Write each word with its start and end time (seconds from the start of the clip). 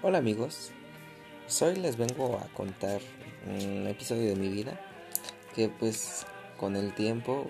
Hola 0.00 0.18
amigos, 0.18 0.70
hoy 1.60 1.74
les 1.74 1.96
vengo 1.96 2.38
a 2.38 2.46
contar 2.54 3.00
un 3.48 3.84
episodio 3.88 4.28
de 4.28 4.36
mi 4.36 4.48
vida 4.48 4.80
que 5.56 5.68
pues 5.68 6.24
con 6.56 6.76
el 6.76 6.94
tiempo 6.94 7.48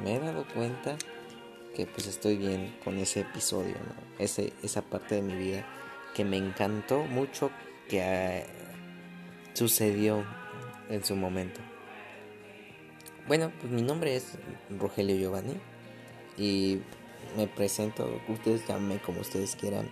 me 0.00 0.14
he 0.14 0.20
dado 0.20 0.46
cuenta 0.54 0.96
que 1.74 1.86
pues 1.86 2.06
estoy 2.06 2.36
bien 2.36 2.72
con 2.84 2.98
ese 2.98 3.22
episodio, 3.22 3.74
¿no? 3.74 4.24
ese, 4.24 4.52
esa 4.62 4.82
parte 4.82 5.16
de 5.16 5.22
mi 5.22 5.34
vida 5.34 5.66
que 6.14 6.24
me 6.24 6.36
encantó 6.36 7.02
mucho 7.02 7.50
que 7.88 7.98
eh, 8.00 8.46
sucedió 9.52 10.24
en 10.88 11.02
su 11.02 11.16
momento. 11.16 11.60
Bueno, 13.26 13.50
pues 13.60 13.72
mi 13.72 13.82
nombre 13.82 14.14
es 14.14 14.38
Rogelio 14.78 15.16
Giovanni 15.16 15.56
y 16.38 16.78
me 17.36 17.48
presento, 17.48 18.20
ustedes 18.28 18.68
llamen 18.68 19.00
como 19.00 19.20
ustedes 19.22 19.56
quieran, 19.56 19.90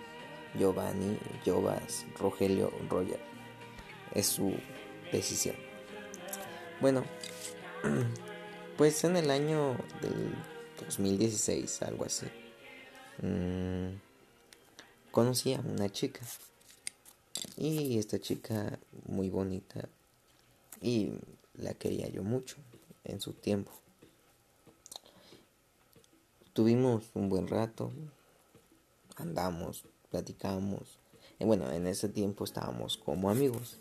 Giovanni, 0.58 1.18
Jovas, 1.44 2.06
Rogelio, 2.18 2.72
Roger. 2.88 3.20
Es 4.14 4.26
su 4.26 4.54
decisión. 5.12 5.56
Bueno, 6.80 7.04
pues 8.76 9.04
en 9.04 9.16
el 9.16 9.30
año 9.30 9.76
del 10.00 10.34
2016, 10.80 11.82
algo 11.82 12.04
así, 12.04 12.26
mmm, 13.22 13.96
conocí 15.10 15.54
a 15.54 15.60
una 15.60 15.90
chica. 15.90 16.20
Y 17.56 17.98
esta 17.98 18.18
chica 18.18 18.78
muy 19.06 19.28
bonita 19.28 19.88
y 20.80 21.12
la 21.54 21.74
quería 21.74 22.08
yo 22.08 22.22
mucho 22.22 22.56
en 23.04 23.20
su 23.20 23.32
tiempo. 23.32 23.70
Tuvimos 26.52 27.04
un 27.14 27.28
buen 27.28 27.46
rato, 27.46 27.92
andamos, 29.16 29.84
platicamos. 30.10 30.98
Y 31.38 31.44
bueno, 31.44 31.70
en 31.70 31.86
ese 31.86 32.08
tiempo 32.08 32.44
estábamos 32.44 32.96
como 32.96 33.30
amigos. 33.30 33.78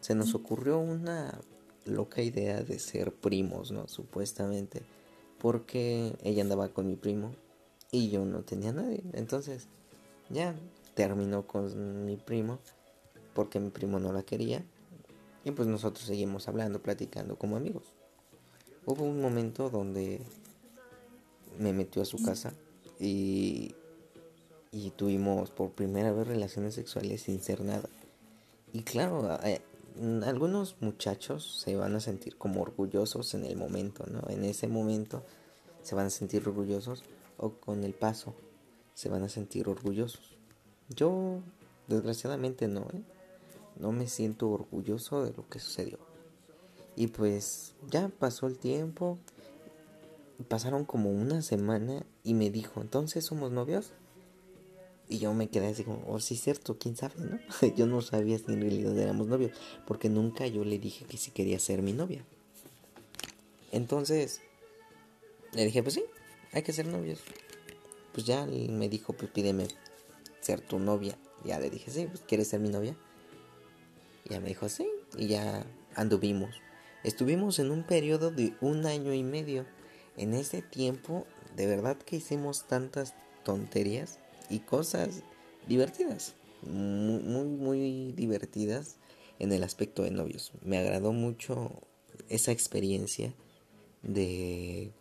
Se 0.00 0.14
nos 0.14 0.34
ocurrió 0.34 0.78
una 0.78 1.40
loca 1.84 2.22
idea 2.22 2.62
de 2.62 2.78
ser 2.78 3.12
primos, 3.12 3.70
¿no? 3.70 3.88
Supuestamente. 3.88 4.82
Porque 5.38 6.14
ella 6.22 6.42
andaba 6.42 6.68
con 6.68 6.86
mi 6.86 6.96
primo 6.96 7.32
y 7.90 8.10
yo 8.10 8.24
no 8.24 8.42
tenía 8.42 8.72
nadie. 8.72 9.02
Entonces, 9.12 9.68
ya 10.28 10.54
terminó 10.94 11.46
con 11.46 12.04
mi 12.04 12.16
primo 12.16 12.58
porque 13.34 13.60
mi 13.60 13.70
primo 13.70 13.98
no 13.98 14.12
la 14.12 14.22
quería. 14.22 14.64
Y 15.44 15.52
pues 15.52 15.66
nosotros 15.66 16.04
seguimos 16.04 16.48
hablando, 16.48 16.82
platicando 16.82 17.36
como 17.36 17.56
amigos. 17.56 17.84
Hubo 18.84 19.04
un 19.04 19.20
momento 19.20 19.70
donde 19.70 20.20
me 21.58 21.72
metió 21.72 22.02
a 22.02 22.06
su 22.06 22.22
casa 22.22 22.52
y 22.98 23.74
tuvimos 24.96 25.50
por 25.50 25.70
primera 25.70 26.12
vez 26.12 26.26
relaciones 26.26 26.74
sexuales 26.74 27.22
sin 27.22 27.40
ser 27.40 27.62
nada. 27.62 27.88
Y 28.72 28.82
claro, 28.82 29.38
eh, 29.42 29.60
algunos 30.24 30.76
muchachos 30.80 31.60
se 31.60 31.76
van 31.76 31.94
a 31.96 32.00
sentir 32.00 32.36
como 32.36 32.62
orgullosos 32.62 33.34
en 33.34 33.44
el 33.44 33.56
momento, 33.56 34.04
¿no? 34.06 34.22
En 34.28 34.44
ese 34.44 34.68
momento 34.68 35.24
se 35.82 35.94
van 35.94 36.06
a 36.06 36.10
sentir 36.10 36.46
orgullosos 36.46 37.02
o 37.36 37.50
con 37.50 37.84
el 37.84 37.94
paso 37.94 38.34
se 38.94 39.08
van 39.08 39.22
a 39.22 39.28
sentir 39.28 39.68
orgullosos. 39.68 40.36
Yo, 40.88 41.40
desgraciadamente, 41.88 42.68
no, 42.68 42.82
¿eh? 42.92 43.02
No 43.78 43.92
me 43.92 44.08
siento 44.08 44.50
orgulloso 44.50 45.24
de 45.24 45.32
lo 45.32 45.48
que 45.48 45.58
sucedió. 45.58 45.98
Y 46.96 47.06
pues 47.06 47.74
ya 47.88 48.10
pasó 48.10 48.46
el 48.46 48.58
tiempo, 48.58 49.18
pasaron 50.48 50.84
como 50.84 51.10
una 51.10 51.40
semana 51.40 52.04
y 52.24 52.34
me 52.34 52.50
dijo, 52.50 52.82
entonces 52.82 53.24
somos 53.24 53.50
novios. 53.52 53.92
Y 55.10 55.18
yo 55.18 55.34
me 55.34 55.48
quedé 55.48 55.66
así 55.66 55.82
como, 55.82 56.04
oh, 56.06 56.20
sí 56.20 56.36
cierto, 56.36 56.78
quién 56.78 56.96
sabe, 56.96 57.14
¿no? 57.18 57.40
yo 57.76 57.86
no 57.86 58.00
sabía 58.00 58.38
si 58.38 58.44
en 58.46 58.60
realidad 58.60 58.96
éramos 58.96 59.26
novios, 59.26 59.50
porque 59.84 60.08
nunca 60.08 60.46
yo 60.46 60.64
le 60.64 60.78
dije 60.78 61.04
que 61.04 61.16
si 61.16 61.32
quería 61.32 61.58
ser 61.58 61.82
mi 61.82 61.92
novia. 61.92 62.24
Entonces, 63.72 64.40
le 65.52 65.64
dije, 65.64 65.82
pues 65.82 65.94
sí, 65.94 66.04
hay 66.52 66.62
que 66.62 66.72
ser 66.72 66.86
novios. 66.86 67.18
Pues 68.12 68.24
ya 68.24 68.46
me 68.46 68.88
dijo, 68.88 69.12
pues 69.12 69.32
pídeme 69.32 69.66
ser 70.40 70.60
tu 70.60 70.78
novia. 70.78 71.18
Ya 71.44 71.58
le 71.58 71.70
dije, 71.70 71.90
sí, 71.90 72.06
pues 72.06 72.20
quieres 72.20 72.46
ser 72.46 72.60
mi 72.60 72.68
novia. 72.68 72.94
Ya 74.26 74.38
me 74.38 74.46
dijo, 74.46 74.68
sí, 74.68 74.88
y 75.18 75.26
ya 75.26 75.66
anduvimos. 75.96 76.54
Estuvimos 77.02 77.58
en 77.58 77.72
un 77.72 77.82
periodo 77.82 78.30
de 78.30 78.54
un 78.60 78.86
año 78.86 79.12
y 79.12 79.24
medio. 79.24 79.66
En 80.16 80.34
ese 80.34 80.62
tiempo, 80.62 81.26
de 81.56 81.66
verdad 81.66 81.96
que 81.96 82.16
hicimos 82.16 82.68
tantas 82.68 83.14
tonterías 83.42 84.20
y 84.50 84.58
cosas 84.58 85.22
divertidas, 85.66 86.34
muy, 86.62 87.46
muy, 87.46 88.12
divertidas 88.12 88.96
en 89.38 89.52
el 89.52 89.62
aspecto 89.62 90.02
de 90.02 90.10
novios. 90.10 90.52
Me 90.62 90.76
agradó 90.76 91.12
mucho 91.12 91.70
esa 92.28 92.52
experiencia 92.52 93.32
de, 94.02 94.92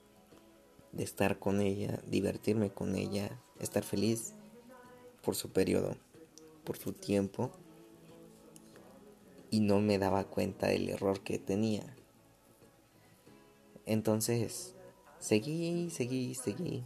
de 0.92 1.04
estar 1.04 1.40
con 1.40 1.60
ella, 1.60 2.00
divertirme 2.08 2.70
con 2.70 2.96
ella, 2.96 3.42
estar 3.60 3.84
feliz 3.84 4.34
por 5.24 5.36
su 5.36 5.50
periodo, 5.50 5.98
por 6.64 6.78
su 6.78 6.94
tiempo 6.94 7.52
y 9.50 9.62
no 9.62 9.82
me 9.82 9.98
daba 9.98 10.26
cuenta 10.26 10.68
del 10.68 10.90
error 10.90 11.22
que 11.22 11.40
tenía. 11.40 11.84
Entonces, 13.88 14.76
seguí, 15.20 15.90
seguí, 15.90 16.36
seguí 16.36 16.86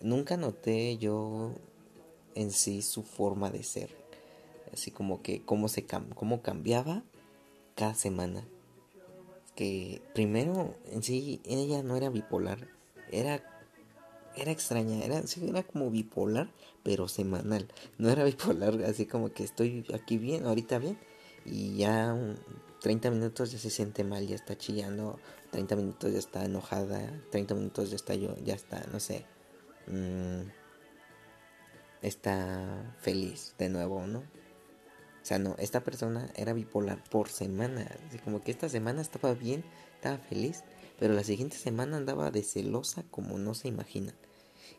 nunca 0.00 0.36
noté 0.36 0.98
yo 0.98 1.52
en 2.34 2.50
sí 2.50 2.82
su 2.82 3.02
forma 3.02 3.50
de 3.50 3.62
ser. 3.62 3.96
Así 4.72 4.90
como 4.90 5.22
que 5.22 5.42
cómo, 5.44 5.68
se 5.68 5.86
cómo 6.14 6.42
cambiaba 6.42 7.02
cada 7.74 7.94
semana. 7.94 8.46
Que 9.54 10.00
primero 10.14 10.74
en 10.90 11.02
sí 11.02 11.40
ella 11.44 11.82
no 11.82 11.96
era 11.96 12.08
bipolar, 12.08 12.68
era, 13.10 13.42
era 14.36 14.52
extraña, 14.52 15.04
era, 15.04 15.22
era 15.42 15.62
como 15.64 15.90
bipolar, 15.90 16.50
pero 16.82 17.08
semanal. 17.08 17.68
No 17.98 18.10
era 18.10 18.24
bipolar, 18.24 18.82
así 18.86 19.06
como 19.06 19.32
que 19.32 19.44
estoy 19.44 19.84
aquí 19.92 20.18
bien, 20.18 20.46
ahorita 20.46 20.78
bien, 20.78 20.98
y 21.44 21.76
ya 21.76 22.16
30 22.80 23.10
minutos 23.10 23.52
ya 23.52 23.58
se 23.58 23.70
siente 23.70 24.04
mal, 24.04 24.26
ya 24.26 24.36
está 24.36 24.56
chillando, 24.56 25.18
30 25.50 25.76
minutos 25.76 26.12
ya 26.12 26.18
está 26.18 26.44
enojada, 26.44 27.20
30 27.30 27.54
minutos 27.54 27.90
ya 27.90 27.96
está 27.96 28.14
yo, 28.14 28.36
ya 28.44 28.54
está, 28.54 28.86
no 28.92 29.00
sé, 29.00 29.26
Mm, 29.90 30.48
está 32.02 32.94
feliz 33.00 33.54
de 33.58 33.68
nuevo, 33.68 34.06
¿no? 34.06 34.20
O 34.20 35.24
sea, 35.24 35.38
no, 35.38 35.56
esta 35.58 35.82
persona 35.82 36.30
era 36.36 36.52
bipolar 36.52 37.02
por 37.10 37.28
semana. 37.28 37.90
Así 38.08 38.18
como 38.18 38.40
que 38.40 38.52
esta 38.52 38.68
semana 38.68 39.02
estaba 39.02 39.34
bien, 39.34 39.64
estaba 39.96 40.18
feliz, 40.18 40.62
pero 40.98 41.12
la 41.12 41.24
siguiente 41.24 41.56
semana 41.56 41.96
andaba 41.96 42.30
de 42.30 42.42
celosa 42.42 43.02
como 43.10 43.38
no 43.38 43.54
se 43.54 43.68
imaginan. 43.68 44.14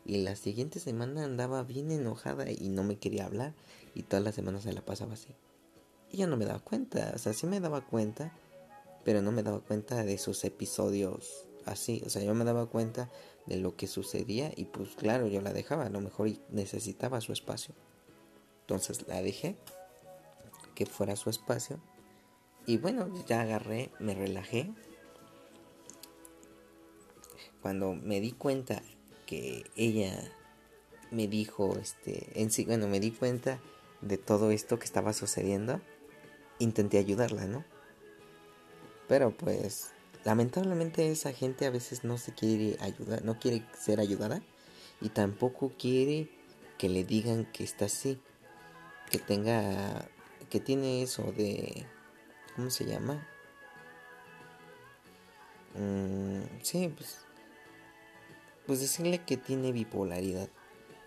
Y 0.04 0.16
la 0.18 0.34
siguiente 0.34 0.80
semana 0.80 1.24
andaba 1.24 1.62
bien 1.62 1.92
enojada 1.92 2.50
y 2.50 2.70
no 2.70 2.82
me 2.82 2.96
quería 2.96 3.26
hablar. 3.26 3.54
Y 3.94 4.02
todas 4.02 4.24
las 4.24 4.34
semanas 4.34 4.62
se 4.64 4.72
la 4.72 4.84
pasaba 4.84 5.12
así. 5.12 5.36
Y 6.10 6.18
yo 6.18 6.26
no 6.26 6.36
me 6.36 6.44
daba 6.44 6.58
cuenta, 6.58 7.12
o 7.14 7.18
sea, 7.18 7.32
sí 7.32 7.46
me 7.46 7.60
daba 7.60 7.82
cuenta, 7.86 8.32
pero 9.04 9.22
no 9.22 9.30
me 9.30 9.42
daba 9.42 9.60
cuenta 9.60 10.04
de 10.04 10.18
sus 10.18 10.44
episodios 10.44 11.46
así. 11.66 12.02
O 12.06 12.10
sea, 12.10 12.22
yo 12.22 12.34
me 12.34 12.44
daba 12.44 12.66
cuenta 12.66 13.10
de 13.46 13.56
lo 13.56 13.76
que 13.76 13.86
sucedía 13.86 14.52
y 14.56 14.66
pues 14.66 14.90
claro, 14.96 15.26
yo 15.26 15.40
la 15.40 15.52
dejaba, 15.52 15.86
a 15.86 15.90
lo 15.90 16.00
mejor 16.00 16.30
necesitaba 16.50 17.20
su 17.20 17.32
espacio. 17.32 17.74
Entonces 18.62 19.06
la 19.08 19.22
dejé 19.22 19.56
que 20.74 20.86
fuera 20.86 21.16
su 21.16 21.30
espacio 21.30 21.80
y 22.66 22.78
bueno, 22.78 23.08
ya 23.26 23.42
agarré, 23.42 23.90
me 23.98 24.14
relajé. 24.14 24.72
Cuando 27.60 27.94
me 27.94 28.20
di 28.20 28.32
cuenta 28.32 28.82
que 29.26 29.64
ella 29.76 30.32
me 31.10 31.28
dijo, 31.28 31.76
este, 31.78 32.40
en 32.40 32.50
sí, 32.50 32.64
bueno, 32.64 32.88
me 32.88 33.00
di 33.00 33.10
cuenta 33.10 33.60
de 34.00 34.18
todo 34.18 34.50
esto 34.50 34.78
que 34.78 34.84
estaba 34.84 35.12
sucediendo, 35.12 35.80
intenté 36.58 36.98
ayudarla, 36.98 37.46
¿no? 37.46 37.64
Pero 39.08 39.30
pues 39.30 39.92
Lamentablemente 40.24 41.10
esa 41.10 41.32
gente 41.32 41.66
a 41.66 41.70
veces 41.70 42.04
no 42.04 42.16
se 42.16 42.32
quiere 42.32 42.76
ayudar, 42.80 43.24
no 43.24 43.38
quiere 43.40 43.64
ser 43.76 43.98
ayudada 43.98 44.40
y 45.00 45.08
tampoco 45.08 45.72
quiere 45.76 46.28
que 46.78 46.88
le 46.88 47.04
digan 47.04 47.44
que 47.52 47.64
está 47.64 47.86
así, 47.86 48.20
que 49.10 49.18
tenga, 49.18 50.08
que 50.48 50.60
tiene 50.60 51.02
eso 51.02 51.32
de, 51.32 51.86
¿cómo 52.54 52.70
se 52.70 52.84
llama? 52.84 53.26
Mm, 55.74 56.42
sí, 56.62 56.92
pues, 56.96 57.18
pues 58.66 58.80
decirle 58.80 59.24
que 59.24 59.36
tiene 59.36 59.72
bipolaridad. 59.72 60.48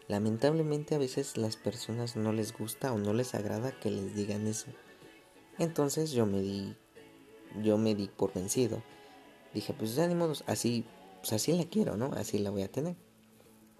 Lamentablemente 0.09 0.94
a 0.94 1.00
veces 1.00 1.38
las 1.38 1.56
personas 1.56 2.17
no 2.17 2.33
les 2.33 2.51
gusta 2.51 2.91
o 2.91 2.97
no 2.97 3.13
les 3.13 3.33
agrada 3.33 3.71
que 3.79 3.89
les 3.89 4.13
digan 4.13 4.45
eso. 4.45 4.67
Entonces 5.57 6.12
yo 6.12 6.25
me 6.25 6.41
di, 6.41 6.75
yo 7.63 7.77
me 7.77 7.95
di 7.95 8.07
por 8.07 8.33
vencido 8.33 8.83
dije, 9.56 9.74
pues 9.74 9.96
ya 9.96 10.07
ni 10.07 10.16
así, 10.46 10.84
pues 11.22 11.34
así 11.34 11.54
la 11.54 11.63
quiero, 11.66 11.98
¿no? 11.98 12.12
Así 12.13 12.38
la 12.38 12.52
voy 12.52 12.62
a 12.62 12.72
tener. 12.72 12.96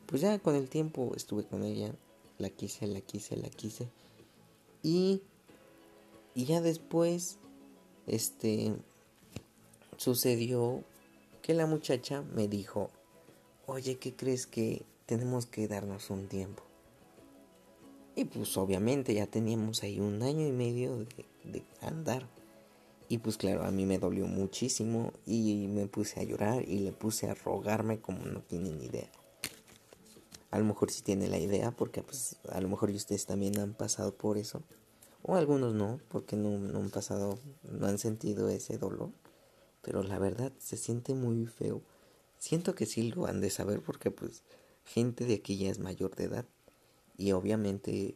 Pues 0.08 0.22
ya 0.22 0.40
con 0.40 0.56
el 0.56 0.70
tiempo 0.70 1.12
estuve 1.16 1.44
con 1.44 1.64
ella, 1.64 1.94
la 2.40 2.50
quise, 2.50 2.88
la 2.88 3.02
quise, 3.02 3.36
la 3.36 3.50
quise. 3.50 3.90
Y, 4.82 5.22
y 6.34 6.46
ya 6.46 6.62
después, 6.62 7.38
este, 8.08 8.74
sucedió 9.98 10.84
que 11.42 11.54
la 11.54 11.66
muchacha 11.66 12.22
me 12.22 12.48
dijo, 12.48 12.90
oye, 13.68 13.98
¿qué 13.98 14.16
crees 14.16 14.48
que 14.48 14.84
tenemos 15.06 15.46
que 15.46 15.68
darnos 15.68 16.10
un 16.10 16.28
tiempo? 16.28 16.64
Y 18.16 18.24
pues 18.26 18.56
obviamente 18.56 19.14
ya 19.14 19.28
teníamos 19.28 19.84
ahí 19.84 20.00
un 20.00 20.24
año 20.24 20.48
y 20.48 20.52
medio 20.54 21.06
de 21.44 21.64
andar. 21.82 22.26
Y 23.08 23.20
pues 23.20 23.38
claro, 23.38 23.64
a 23.64 23.72
mí 23.72 23.86
me 23.86 24.00
dolió 24.00 24.26
muchísimo 24.26 25.14
y 25.26 25.68
me 25.68 25.88
puse 25.88 26.20
a 26.20 26.24
llorar 26.24 26.68
y 26.68 26.80
le 26.80 26.92
puse 26.92 27.30
a 27.30 27.36
rogarme 27.36 28.00
como 28.00 28.26
no 28.26 28.42
tienen 28.42 28.82
idea. 28.82 29.10
A 30.50 30.58
lo 30.58 30.66
mejor 30.66 30.90
sí 30.90 31.04
tiene 31.04 31.28
la 31.28 31.38
idea 31.38 31.72
porque 31.72 32.02
pues 32.02 32.38
a 32.50 32.62
lo 32.62 32.70
mejor 32.70 32.90
ustedes 32.90 33.26
también 33.26 33.60
han 33.60 33.74
pasado 33.74 34.16
por 34.16 34.38
eso. 34.38 34.64
O 35.22 35.36
algunos 35.36 35.74
no, 35.74 36.00
porque 36.10 36.36
no, 36.36 36.58
no 36.58 36.80
han 36.80 36.90
pasado, 36.90 37.40
no 37.64 37.88
han 37.88 37.98
sentido 37.98 38.50
ese 38.50 38.78
dolor. 38.78 39.12
Pero 39.82 40.02
la 40.02 40.18
verdad 40.18 40.52
se 40.58 40.78
siente 40.78 41.14
muy 41.14 41.46
feo. 41.46 41.82
Siento 42.40 42.74
que 42.74 42.86
sí 42.86 43.12
lo 43.12 43.28
han 43.28 43.42
de 43.42 43.50
saber 43.50 43.82
porque 43.82 44.12
pues 44.12 44.44
gente 44.84 45.26
de 45.26 45.36
aquí 45.36 45.58
ya 45.58 45.70
es 45.70 45.80
mayor 45.80 46.16
de 46.16 46.26
edad. 46.26 46.46
Y 47.18 47.34
obviamente 47.34 48.16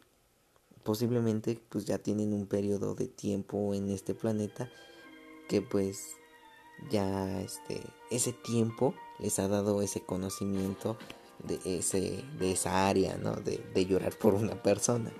posiblemente 0.89 1.61
pues 1.69 1.85
ya 1.85 1.99
tienen 1.99 2.33
un 2.33 2.47
periodo 2.47 2.95
de 2.95 3.07
tiempo 3.07 3.75
en 3.75 3.91
este 3.91 4.15
planeta 4.15 4.71
que 5.47 5.61
pues 5.61 6.15
ya 6.89 7.41
este 7.41 7.83
ese 8.09 8.33
tiempo 8.33 8.95
les 9.19 9.37
ha 9.37 9.47
dado 9.47 9.83
ese 9.83 10.01
conocimiento 10.01 10.97
de 11.43 11.59
ese 11.63 12.25
de 12.39 12.53
esa 12.53 12.87
área 12.89 13.17
no 13.17 13.35
de, 13.35 13.63
de 13.71 13.85
llorar 13.85 14.17
por 14.17 14.33
una 14.33 14.63
persona. 14.63 15.11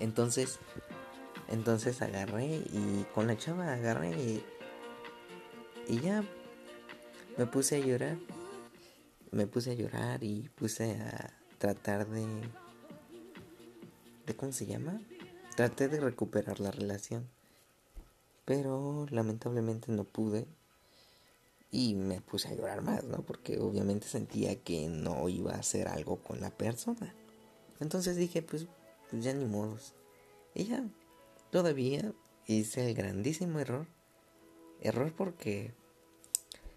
Entonces 0.00 0.58
entonces 1.46 2.02
agarré 2.02 2.56
y 2.56 3.06
con 3.14 3.28
la 3.28 3.38
chava 3.38 3.72
agarré 3.72 4.10
y, 4.20 4.44
y 5.86 6.00
ya 6.00 6.24
me 7.38 7.46
puse 7.46 7.76
a 7.76 7.78
llorar. 7.78 8.18
Me 9.30 9.46
puse 9.46 9.70
a 9.70 9.74
llorar 9.74 10.24
y 10.24 10.50
puse 10.56 11.00
a 11.00 11.32
tratar 11.58 12.08
de 12.08 12.26
de 14.26 14.36
cómo 14.36 14.52
se 14.52 14.66
llama 14.66 15.00
traté 15.56 15.88
de 15.88 16.00
recuperar 16.00 16.60
la 16.60 16.70
relación 16.70 17.28
pero 18.44 19.06
lamentablemente 19.10 19.92
no 19.92 20.04
pude 20.04 20.46
y 21.70 21.94
me 21.94 22.20
puse 22.20 22.48
a 22.48 22.54
llorar 22.54 22.80
más, 22.80 23.04
¿no? 23.04 23.22
Porque 23.22 23.58
obviamente 23.58 24.06
sentía 24.06 24.54
que 24.62 24.88
no 24.88 25.28
iba 25.28 25.52
a 25.52 25.58
hacer 25.58 25.88
algo 25.88 26.22
con 26.22 26.40
la 26.40 26.50
persona. 26.50 27.12
Entonces 27.80 28.16
dije, 28.16 28.42
pues, 28.42 28.68
pues 29.10 29.24
ya 29.24 29.34
ni 29.34 29.44
modos. 29.44 29.94
Y 30.54 30.66
ya, 30.66 30.88
todavía 31.50 32.14
hice 32.46 32.88
el 32.88 32.94
grandísimo 32.94 33.58
error. 33.58 33.88
Error 34.80 35.12
porque... 35.12 35.74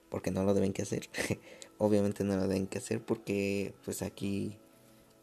Porque 0.10 0.32
no 0.32 0.44
lo 0.44 0.56
deben 0.56 0.74
que 0.74 0.82
hacer. 0.82 1.08
obviamente 1.80 2.24
no 2.24 2.36
lo 2.36 2.48
deben 2.48 2.68
que 2.68 2.78
hacer 2.78 3.04
porque 3.04 3.74
pues 3.86 4.04
aquí 4.04 4.58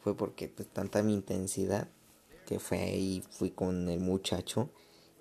fue 0.00 0.16
porque 0.16 0.48
pues 0.48 0.68
tanta 0.68 1.02
mi 1.02 1.14
intensidad 1.14 1.88
que 2.46 2.58
fue 2.58 2.78
ahí, 2.78 3.22
fui 3.30 3.50
con 3.50 3.88
el 3.88 4.00
muchacho 4.00 4.70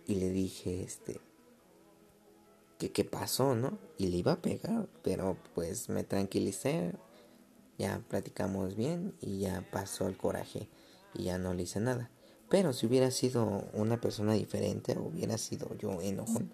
y 0.07 0.15
le 0.15 0.29
dije, 0.29 0.83
este, 0.83 1.19
que 2.77 2.91
qué 2.91 3.03
pasó, 3.03 3.55
¿no? 3.55 3.77
Y 3.97 4.07
le 4.07 4.17
iba 4.17 4.33
a 4.33 4.41
pegar, 4.41 4.87
pero 5.01 5.35
pues 5.53 5.89
me 5.89 6.03
tranquilicé, 6.03 6.93
ya 7.77 8.01
platicamos 8.07 8.75
bien 8.75 9.15
y 9.19 9.39
ya 9.39 9.67
pasó 9.71 10.07
el 10.07 10.15
coraje 10.15 10.69
y 11.13 11.23
ya 11.23 11.37
no 11.37 11.53
le 11.53 11.63
hice 11.63 11.79
nada. 11.79 12.09
Pero 12.47 12.73
si 12.73 12.85
hubiera 12.85 13.09
sido 13.11 13.65
una 13.73 13.99
persona 13.99 14.33
diferente, 14.33 14.97
hubiera 14.97 15.37
sido 15.37 15.75
yo 15.77 16.01
enojón, 16.01 16.51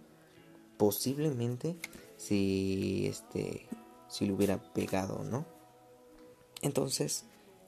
posiblemente 0.77 1.75
si 2.17 3.07
este 3.07 3.67
si 4.07 4.25
le 4.25 4.33
hubiera 4.33 4.57
pegado, 4.73 5.23
¿no? 5.23 5.45
Entonces 6.61 7.25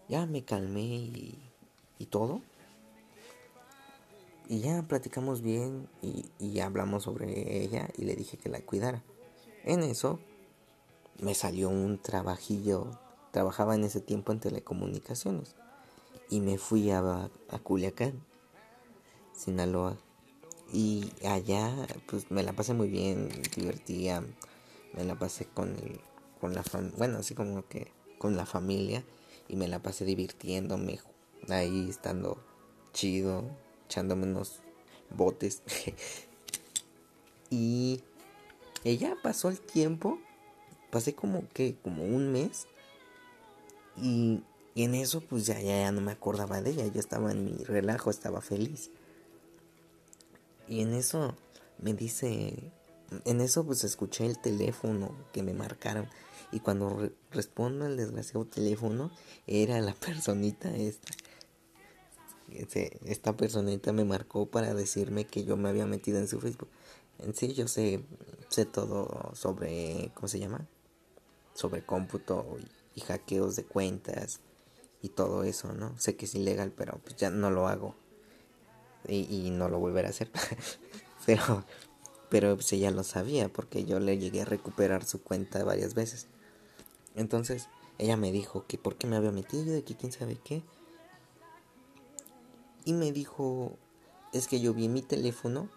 ya 0.07 0.25
me 0.25 0.43
calmé 0.43 0.81
y, 0.81 1.37
y 1.99 2.05
todo 2.07 2.41
y 4.47 4.59
ya 4.59 4.83
platicamos 4.83 5.41
bien 5.41 5.87
y, 6.01 6.59
hablamos 6.59 7.03
sobre 7.03 7.63
ella 7.63 7.89
y 7.97 8.05
le 8.05 8.15
dije 8.15 8.37
que 8.37 8.49
la 8.49 8.61
cuidara. 8.61 9.03
En 9.63 9.81
eso 9.83 10.19
me 11.19 11.33
salió 11.33 11.69
un 11.69 11.97
trabajillo, 11.99 12.99
trabajaba 13.31 13.75
en 13.75 13.83
ese 13.83 14.01
tiempo 14.01 14.31
en 14.31 14.39
telecomunicaciones 14.39 15.55
y 16.29 16.41
me 16.41 16.57
fui 16.57 16.91
a, 16.91 16.99
a 17.49 17.59
Culiacán, 17.59 18.23
Sinaloa. 19.33 19.97
Y 20.71 21.11
allá 21.27 21.71
pues 22.07 22.31
me 22.31 22.41
la 22.41 22.53
pasé 22.53 22.73
muy 22.73 22.89
bien, 22.89 23.29
divertía, 23.55 24.23
me 24.93 25.03
la 25.03 25.15
pasé 25.15 25.45
con 25.45 25.69
el, 25.75 26.01
con 26.41 26.53
la 26.53 26.63
bueno, 26.97 27.19
así 27.19 27.35
como 27.35 27.67
que 27.67 27.91
con 28.17 28.35
la 28.35 28.45
familia 28.45 29.03
y 29.47 29.55
me 29.55 29.67
la 29.67 29.81
pasé 29.81 30.05
divirtiéndome 30.05 30.99
ahí 31.49 31.89
estando 31.89 32.37
chido, 32.91 33.45
echándome 33.93 34.25
unos 34.25 34.61
botes. 35.11 35.61
y 37.51 38.01
ella 38.83 39.15
pasó 39.21 39.49
el 39.49 39.59
tiempo, 39.59 40.19
pasé 40.89 41.13
como 41.13 41.47
que, 41.53 41.75
como 41.83 42.03
un 42.03 42.31
mes. 42.31 42.65
Y, 43.97 44.41
en 44.75 44.95
eso 44.95 45.21
pues 45.21 45.45
ya, 45.45 45.59
ya, 45.61 45.81
ya 45.81 45.91
no 45.91 46.01
me 46.01 46.11
acordaba 46.11 46.59
de 46.59 46.71
ella, 46.71 46.87
yo 46.87 46.99
estaba 46.99 47.31
en 47.31 47.45
mi 47.45 47.63
relajo, 47.63 48.09
estaba 48.09 48.41
feliz. 48.41 48.89
Y 50.67 50.81
en 50.81 50.95
eso 50.95 51.35
me 51.77 51.93
dice, 51.93 52.71
en 53.25 53.41
eso 53.41 53.63
pues 53.63 53.83
escuché 53.83 54.25
el 54.25 54.39
teléfono 54.39 55.15
que 55.31 55.43
me 55.43 55.53
marcaron. 55.53 56.09
Y 56.51 56.59
cuando 56.59 57.11
respondo 57.29 57.85
al 57.85 57.97
desgraciado 57.97 58.45
teléfono, 58.45 59.11
era 59.45 59.79
la 59.79 59.93
personita 60.05 60.75
esta 60.75 61.13
esta 63.05 63.35
personita 63.35 63.93
me 63.93 64.05
marcó 64.05 64.45
para 64.45 64.73
decirme 64.73 65.25
que 65.25 65.43
yo 65.43 65.57
me 65.57 65.69
había 65.69 65.85
metido 65.85 66.19
en 66.19 66.27
su 66.27 66.39
Facebook. 66.39 66.69
En 67.19 67.35
sí 67.35 67.53
yo 67.53 67.67
sé, 67.67 68.03
sé 68.49 68.65
todo 68.65 69.31
sobre, 69.33 70.11
¿cómo 70.13 70.27
se 70.27 70.39
llama? 70.39 70.67
Sobre 71.53 71.85
cómputo 71.85 72.57
y, 72.95 73.01
hackeos 73.01 73.55
de 73.55 73.63
cuentas 73.63 74.39
y 75.01 75.09
todo 75.09 75.43
eso, 75.43 75.73
¿no? 75.73 75.97
Sé 75.99 76.15
que 76.15 76.25
es 76.25 76.35
ilegal, 76.35 76.71
pero 76.75 76.99
pues 77.03 77.15
ya 77.15 77.29
no 77.29 77.49
lo 77.49 77.67
hago. 77.67 77.95
Y, 79.07 79.49
no 79.51 79.67
lo 79.67 79.79
volveré 79.79 80.07
a 80.07 80.11
hacer. 80.11 80.31
pero, 81.25 81.65
pero 82.29 82.55
pues 82.55 82.71
ella 82.73 82.91
lo 82.91 83.03
sabía 83.03 83.49
porque 83.49 83.83
yo 83.83 83.99
le 83.99 84.17
llegué 84.17 84.41
a 84.41 84.45
recuperar 84.45 85.05
su 85.05 85.21
cuenta 85.21 85.63
varias 85.63 85.93
veces. 85.93 86.27
Entonces, 87.15 87.67
ella 87.97 88.17
me 88.17 88.31
dijo 88.31 88.65
que 88.67 88.77
por 88.77 88.95
qué 88.95 89.07
me 89.07 89.17
había 89.17 89.31
metido 89.31 89.77
y 89.77 89.81
que 89.81 89.95
quién 89.95 90.11
sabe 90.11 90.37
qué 90.43 90.63
y 92.85 92.93
me 92.93 93.11
dijo, 93.11 93.77
es 94.33 94.47
que 94.47 94.59
yo 94.59 94.73
vi 94.73 94.85
en 94.85 94.93
mi 94.93 95.01
teléfono 95.01 95.69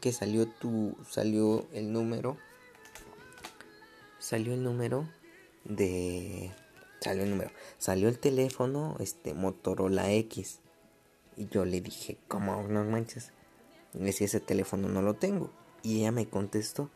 que 0.00 0.12
salió 0.12 0.46
tu, 0.46 0.96
salió 1.08 1.66
el 1.72 1.92
número, 1.92 2.36
salió 4.18 4.52
el 4.52 4.62
número 4.62 5.08
de, 5.64 6.52
salió 7.00 7.22
el 7.24 7.30
número, 7.30 7.50
salió 7.78 8.08
el 8.08 8.18
teléfono, 8.18 8.96
este, 9.00 9.34
Motorola 9.34 10.12
X. 10.12 10.60
Y 11.36 11.48
yo 11.48 11.64
le 11.64 11.80
dije, 11.80 12.18
¿cómo 12.28 12.62
no 12.68 12.84
manches? 12.84 13.32
Si 14.12 14.24
ese 14.24 14.40
teléfono 14.40 14.88
no 14.88 15.02
lo 15.02 15.14
tengo. 15.14 15.50
Y 15.82 16.00
ella 16.00 16.12
me 16.12 16.28
contestó, 16.28 16.90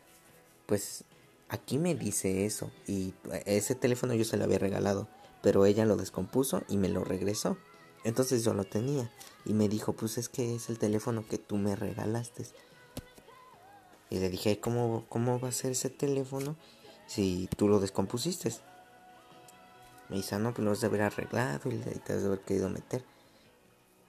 pues 0.66 1.04
aquí 1.48 1.78
me 1.78 1.94
dice 1.94 2.44
eso. 2.44 2.70
Y 2.86 3.14
ese 3.46 3.74
teléfono 3.74 4.14
yo 4.14 4.24
se 4.24 4.36
lo 4.36 4.44
había 4.44 4.58
regalado, 4.58 5.08
pero 5.42 5.64
ella 5.66 5.84
lo 5.84 5.96
descompuso 5.96 6.62
y 6.68 6.76
me 6.76 6.88
lo 6.88 7.04
regresó. 7.04 7.56
Entonces 8.06 8.44
yo 8.44 8.54
lo 8.54 8.62
tenía 8.62 9.10
y 9.44 9.52
me 9.52 9.68
dijo, 9.68 9.92
pues 9.92 10.16
es 10.16 10.28
que 10.28 10.54
es 10.54 10.70
el 10.70 10.78
teléfono 10.78 11.26
que 11.26 11.38
tú 11.38 11.56
me 11.56 11.74
regalaste. 11.74 12.46
Y 14.10 14.20
le 14.20 14.30
dije, 14.30 14.60
¿cómo, 14.60 15.04
cómo 15.08 15.40
va 15.40 15.48
a 15.48 15.52
ser 15.52 15.72
ese 15.72 15.90
teléfono 15.90 16.54
si 17.08 17.48
tú 17.56 17.66
lo 17.66 17.80
descompusiste? 17.80 18.54
Me 20.08 20.18
dice, 20.18 20.36
ah, 20.36 20.38
no, 20.38 20.54
pues 20.54 20.64
lo 20.64 20.70
has 20.70 20.80
de 20.80 20.86
haber 20.86 21.02
arreglado 21.02 21.68
y 21.68 21.78
te 21.78 22.12
has 22.12 22.20
de 22.20 22.26
haber 22.28 22.42
querido 22.42 22.68
meter. 22.68 23.04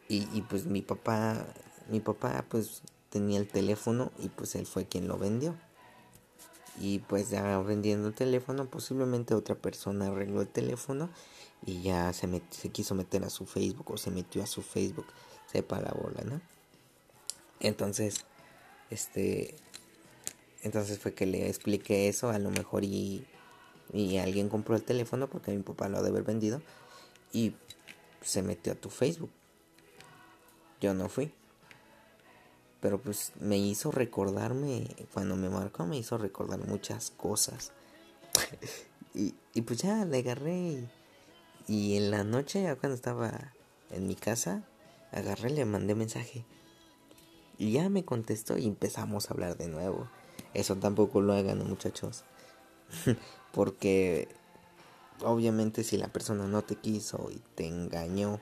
Y, 0.08 0.28
y 0.32 0.44
pues 0.44 0.68
mi 0.68 0.84
papá, 0.84 1.48
mi 1.90 2.00
papá 2.00 2.46
pues 2.48 2.84
tenía 3.10 3.40
el 3.40 3.48
teléfono 3.48 4.12
y 4.20 4.30
pues 4.30 4.54
él 4.54 4.68
fue 4.68 4.86
quien 4.86 5.08
lo 5.08 5.18
vendió. 5.18 5.56
Y 6.80 7.00
pues 7.00 7.30
ya 7.30 7.60
vendiendo 7.60 8.08
el 8.08 8.14
teléfono, 8.14 8.66
posiblemente 8.66 9.34
otra 9.34 9.56
persona 9.56 10.08
arregló 10.08 10.42
el 10.42 10.48
teléfono 10.48 11.10
y 11.66 11.82
ya 11.82 12.14
se, 12.14 12.42
se 12.52 12.70
quiso 12.70 12.94
meter 12.94 13.24
a 13.24 13.30
su 13.30 13.46
Facebook 13.46 13.92
o 13.92 13.98
se 13.98 14.12
metió 14.12 14.44
a 14.44 14.48
su 14.48 14.62
Facebook, 14.62 15.08
sepa 15.52 15.82
la 15.82 15.92
bola, 15.92 16.22
¿no? 16.24 16.40
Entonces, 17.60 18.26
este, 18.92 19.56
entonces 20.62 21.00
fue 21.00 21.14
que 21.14 21.26
le 21.26 21.48
expliqué 21.48 22.08
eso, 22.08 22.30
a 22.30 22.40
lo 22.40 22.52
mejor 22.52 22.84
y, 22.84 23.26
y 23.92 24.18
alguien 24.18 24.50
compró 24.50 24.76
el 24.76 24.84
teléfono 24.84 25.28
porque 25.28 25.52
mi 25.52 25.64
papá 25.64 25.90
lo 25.90 25.98
ha 25.98 26.02
de 26.02 26.10
haber 26.10 26.24
vendido 26.24 26.62
y 27.34 27.56
se 28.22 28.44
metió 28.44 28.74
a 28.74 28.76
tu 28.76 28.90
Facebook. 28.90 29.32
yo 30.80 30.94
no 30.94 31.10
fui. 31.10 31.32
Pero 32.80 33.02
pues 33.02 33.32
me 33.40 33.58
hizo 33.58 33.92
recordarme, 33.92 34.88
cuando 35.14 35.36
me 35.36 35.50
marcó 35.50 35.86
me 35.86 35.98
hizo 35.98 36.18
recordar 36.18 36.60
muchas 36.68 37.12
cosas. 37.12 37.72
y, 39.14 39.34
y, 39.54 39.62
pues 39.62 39.80
ya 39.80 40.06
le 40.06 40.20
agarré 40.20 40.88
y, 41.68 41.98
en 41.98 42.12
la 42.12 42.24
noche, 42.24 42.64
ya 42.64 42.76
cuando 42.76 42.96
estaba 42.96 43.54
en 43.92 44.08
mi 44.08 44.16
casa, 44.16 44.64
agarré, 45.12 45.50
le 45.50 45.66
mandé 45.66 45.96
mensaje. 45.96 46.46
Y 47.58 47.74
ya 47.74 47.90
me 47.90 48.06
contestó 48.06 48.58
y 48.58 48.68
empezamos 48.68 49.30
a 49.30 49.34
hablar 49.34 49.58
de 49.58 49.68
nuevo. 49.68 50.08
Eso 50.54 50.76
tampoco 50.78 51.22
lo 51.22 51.34
hagan 51.34 51.68
muchachos. 51.68 52.24
Porque 53.52 54.30
obviamente 55.22 55.84
si 55.84 55.98
la 55.98 56.08
persona 56.08 56.48
no 56.48 56.62
te 56.62 56.76
quiso 56.76 57.30
y 57.32 57.42
te 57.56 57.68
engañó, 57.68 58.40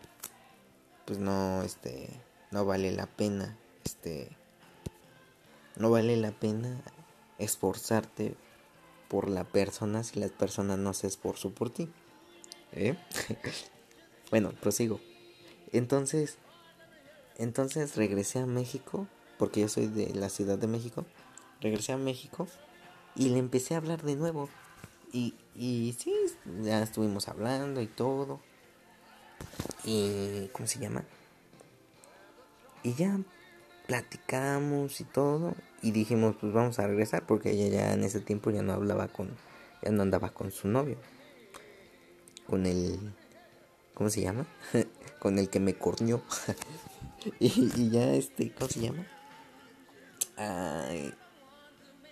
pues 1.05 1.19
no, 1.19 1.63
este, 1.63 2.09
no 2.51 2.65
vale 2.65 2.91
la 2.91 3.07
pena, 3.07 3.57
este, 3.85 4.29
no 5.77 5.89
vale 5.89 6.17
la 6.17 6.31
pena 6.31 6.81
esforzarte 7.37 8.35
por 9.07 9.29
la 9.29 9.43
persona 9.43 10.03
si 10.03 10.19
la 10.19 10.27
persona 10.27 10.75
no 10.75 10.93
se 10.93 11.07
esforzó 11.07 11.51
por 11.51 11.69
ti. 11.69 11.89
¿Eh? 12.71 12.97
bueno, 14.31 14.51
prosigo. 14.59 14.99
Entonces, 15.71 16.37
entonces 17.37 17.95
regresé 17.95 18.39
a 18.39 18.45
México, 18.45 19.07
porque 19.37 19.61
yo 19.61 19.69
soy 19.69 19.87
de 19.87 20.13
la 20.13 20.29
Ciudad 20.29 20.57
de 20.57 20.67
México. 20.67 21.05
Regresé 21.61 21.93
a 21.93 21.97
México 21.97 22.47
y 23.15 23.29
le 23.29 23.39
empecé 23.39 23.75
a 23.75 23.77
hablar 23.77 24.01
de 24.03 24.15
nuevo. 24.15 24.49
Y, 25.13 25.35
y 25.55 25.95
sí, 25.97 26.13
ya 26.63 26.81
estuvimos 26.81 27.27
hablando 27.27 27.81
y 27.81 27.87
todo. 27.87 28.39
Y, 29.83 30.49
¿cómo 30.51 30.67
se 30.67 30.79
llama? 30.79 31.03
Y 32.83 32.93
ya 32.93 33.19
platicamos 33.85 34.99
y 35.01 35.03
todo. 35.03 35.55
Y 35.81 35.91
dijimos, 35.91 36.35
pues 36.39 36.53
vamos 36.53 36.79
a 36.79 36.87
regresar 36.87 37.25
porque 37.25 37.51
ella 37.51 37.67
ya 37.67 37.93
en 37.93 38.03
ese 38.03 38.19
tiempo 38.19 38.51
ya 38.51 38.61
no 38.61 38.73
hablaba 38.73 39.07
con, 39.07 39.29
ya 39.83 39.91
no 39.91 40.01
andaba 40.01 40.29
con 40.31 40.51
su 40.51 40.67
novio. 40.67 40.97
Con 42.47 42.65
el, 42.65 43.13
¿cómo 43.93 44.09
se 44.09 44.21
llama? 44.21 44.47
con 45.19 45.39
el 45.39 45.49
que 45.49 45.59
me 45.59 45.75
corneó. 45.75 46.21
y, 47.39 47.89
ya 47.89 48.13
este, 48.13 48.51
¿cómo 48.51 48.69
se 48.69 48.81
llama? 48.81 49.05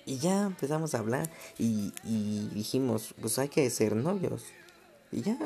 Y 0.06 0.18
ya 0.18 0.44
empezamos 0.44 0.96
a 0.96 1.00
hablar 1.00 1.30
y, 1.58 1.94
y 2.04 2.50
dijimos, 2.54 3.14
pues 3.20 3.40
hay 3.40 3.50
que 3.50 3.70
ser 3.70 3.96
novios. 3.96 4.46
Y 5.12 5.22
ya 5.22 5.38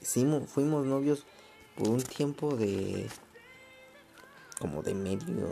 hicimos, 0.00 0.48
fuimos 0.48 0.86
novios 0.86 1.24
por 1.76 1.88
un 1.88 2.00
tiempo 2.00 2.56
de 2.56 3.08
como 4.60 4.82
de 4.82 4.94
medio 4.94 5.48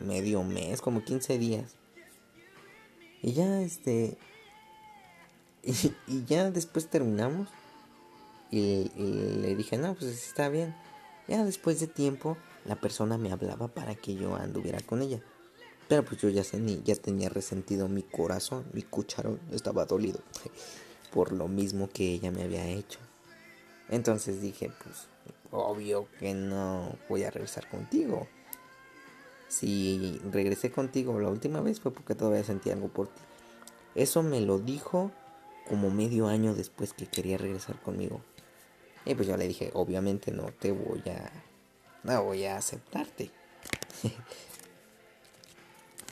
medio 0.00 0.42
mes, 0.42 0.80
como 0.80 1.04
15 1.04 1.38
días. 1.38 1.74
Y 3.20 3.32
ya 3.34 3.60
este 3.60 4.16
y, 5.62 6.24
ya 6.24 6.50
después 6.50 6.88
terminamos 6.88 7.48
y, 8.50 8.90
y, 8.96 9.36
le 9.40 9.54
dije, 9.54 9.76
"No, 9.76 9.94
pues 9.94 10.10
está 10.10 10.48
bien." 10.48 10.74
Ya 11.28 11.44
después 11.44 11.78
de 11.80 11.86
tiempo 11.86 12.36
la 12.64 12.76
persona 12.76 13.18
me 13.18 13.32
hablaba 13.32 13.68
para 13.68 13.94
que 13.94 14.14
yo 14.14 14.36
anduviera 14.36 14.80
con 14.80 15.02
ella. 15.02 15.20
Pero 15.88 16.04
pues 16.04 16.20
yo 16.20 16.28
ya, 16.28 16.42
ya 16.84 16.94
tenía 16.94 17.28
resentido 17.28 17.88
mi 17.88 18.02
corazón, 18.02 18.64
mi 18.72 18.82
cucharón 18.82 19.40
estaba 19.52 19.84
dolido 19.84 20.20
por 21.12 21.32
lo 21.32 21.48
mismo 21.48 21.88
que 21.88 22.12
ella 22.12 22.30
me 22.30 22.42
había 22.42 22.66
hecho. 22.66 22.98
Entonces 23.88 24.40
dije, 24.40 24.70
pues 24.82 25.06
obvio 25.52 26.08
que 26.18 26.34
no 26.34 26.96
voy 27.08 27.24
a 27.24 27.30
regresar 27.30 27.68
contigo. 27.68 28.26
Si 29.48 30.20
regresé 30.30 30.72
contigo 30.72 31.18
la 31.20 31.28
última 31.28 31.60
vez 31.60 31.80
fue 31.80 31.92
porque 31.92 32.14
todavía 32.14 32.42
sentía 32.42 32.72
algo 32.72 32.88
por 32.88 33.08
ti. 33.08 33.20
Eso 33.94 34.22
me 34.22 34.40
lo 34.40 34.58
dijo 34.58 35.12
como 35.68 35.90
medio 35.90 36.26
año 36.26 36.54
después 36.54 36.94
que 36.94 37.06
quería 37.06 37.36
regresar 37.36 37.80
conmigo. 37.80 38.22
Y 39.04 39.14
pues 39.14 39.28
yo 39.28 39.36
le 39.36 39.46
dije, 39.46 39.70
obviamente 39.74 40.30
no 40.32 40.46
te 40.52 40.72
voy 40.72 41.02
a... 41.10 41.30
No 42.02 42.24
voy 42.24 42.44
a 42.46 42.56
aceptarte. 42.56 43.30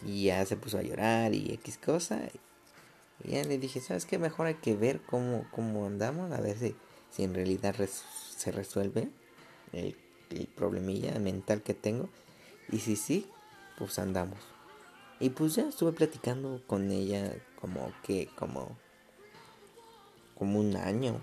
Y 0.02 0.24
ya 0.24 0.46
se 0.46 0.56
puso 0.56 0.78
a 0.78 0.82
llorar 0.82 1.34
y 1.34 1.52
X 1.52 1.76
cosa. 1.76 2.22
Y 3.22 3.32
ya 3.32 3.44
le 3.44 3.58
dije, 3.58 3.82
¿sabes 3.82 4.06
qué? 4.06 4.18
Mejor 4.18 4.46
hay 4.46 4.54
que 4.54 4.74
ver 4.74 5.02
cómo, 5.02 5.46
cómo 5.50 5.86
andamos, 5.86 6.32
a 6.32 6.40
ver 6.40 6.56
si, 6.56 6.74
si 7.10 7.24
en 7.24 7.34
realidad 7.34 7.74
se 7.76 8.50
resuelve 8.50 9.10
el, 9.72 9.96
el, 10.30 10.46
problemilla 10.46 11.18
mental 11.18 11.62
que 11.62 11.74
tengo. 11.74 12.08
Y 12.70 12.78
si 12.78 12.96
sí, 12.96 13.26
pues 13.78 13.98
andamos. 13.98 14.38
Y 15.18 15.30
pues 15.30 15.54
ya 15.54 15.68
estuve 15.68 15.92
platicando 15.92 16.62
con 16.66 16.90
ella 16.90 17.34
como 17.60 17.92
que, 18.02 18.28
como, 18.36 18.76
como 20.38 20.60
un 20.60 20.76
año. 20.76 21.20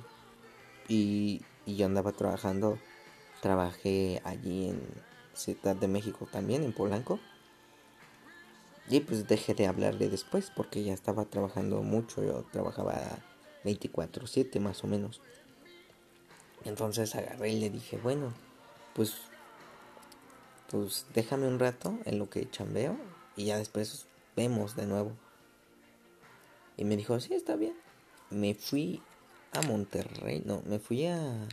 Y, 0.88 1.42
y 1.66 1.76
yo 1.76 1.86
andaba 1.86 2.12
trabajando, 2.12 2.78
trabajé 3.42 4.22
allí 4.24 4.70
en 4.70 4.82
Ciudad 5.34 5.76
de 5.76 5.88
México 5.88 6.28
también, 6.32 6.64
en 6.64 6.74
Polanco. 6.74 7.20
Y 8.90 9.02
pues 9.02 9.28
dejé 9.28 9.54
de 9.54 9.68
hablarle 9.68 10.10
después 10.10 10.52
porque 10.56 10.84
ya 10.84 10.94
estaba 10.94 11.26
trabajando 11.26 11.84
mucho, 11.84 12.24
yo 12.24 12.46
trabajaba 12.52 12.96
24/7 13.64 14.60
más 14.60 14.84
o 14.84 14.88
menos. 14.88 15.22
Entonces 16.66 17.16
agarré 17.16 17.52
y 17.52 17.60
le 17.60 17.70
dije, 17.70 17.98
bueno, 17.98 18.34
pues 18.94 19.16
pues 20.70 21.06
déjame 21.14 21.48
un 21.48 21.60
rato 21.60 21.98
en 22.04 22.20
lo 22.20 22.30
que 22.30 22.50
chambeo 22.50 22.98
y 23.38 23.46
ya 23.46 23.58
después 23.58 24.06
vemos 24.36 24.76
de 24.76 24.86
nuevo. 24.86 25.14
Y 26.76 26.84
me 26.84 26.98
dijo, 26.98 27.20
sí, 27.22 27.34
está 27.34 27.56
bien. 27.56 27.76
Me 28.30 28.54
fui 28.54 29.02
a 29.54 29.62
Monterrey, 29.62 30.44
no, 30.46 30.62
me 30.66 30.80
fui 30.80 31.06
a, 31.06 31.48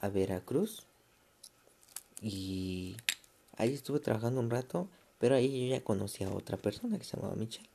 a 0.00 0.08
Veracruz 0.08 0.86
y 2.22 2.96
ahí 3.56 3.74
estuve 3.74 3.98
trabajando 3.98 4.40
un 4.40 4.50
rato 4.50 4.88
pero 5.18 5.34
ahí 5.34 5.68
yo 5.68 5.76
ya 5.76 5.82
conocí 5.82 6.24
a 6.24 6.30
otra 6.30 6.56
persona 6.56 6.98
que 6.98 7.04
se 7.04 7.16
llamaba 7.16 7.36
Michelle. 7.36 7.68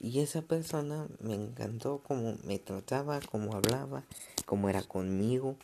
Y 0.00 0.20
esa 0.20 0.42
persona 0.42 1.06
me 1.20 1.34
encantó 1.34 2.00
cómo 2.06 2.36
me 2.44 2.58
trataba, 2.58 3.20
cómo 3.20 3.54
hablaba, 3.54 4.04
cómo 4.46 4.68
era 4.68 4.82
conmigo. 4.82 5.56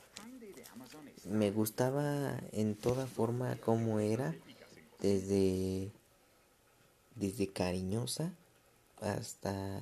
Me 1.24 1.50
gustaba 1.50 2.38
en 2.52 2.76
toda 2.76 3.06
forma 3.06 3.56
cómo 3.56 3.98
era, 3.98 4.34
desde, 5.00 5.90
desde 7.14 7.48
cariñosa 7.48 8.32
hasta, 9.00 9.80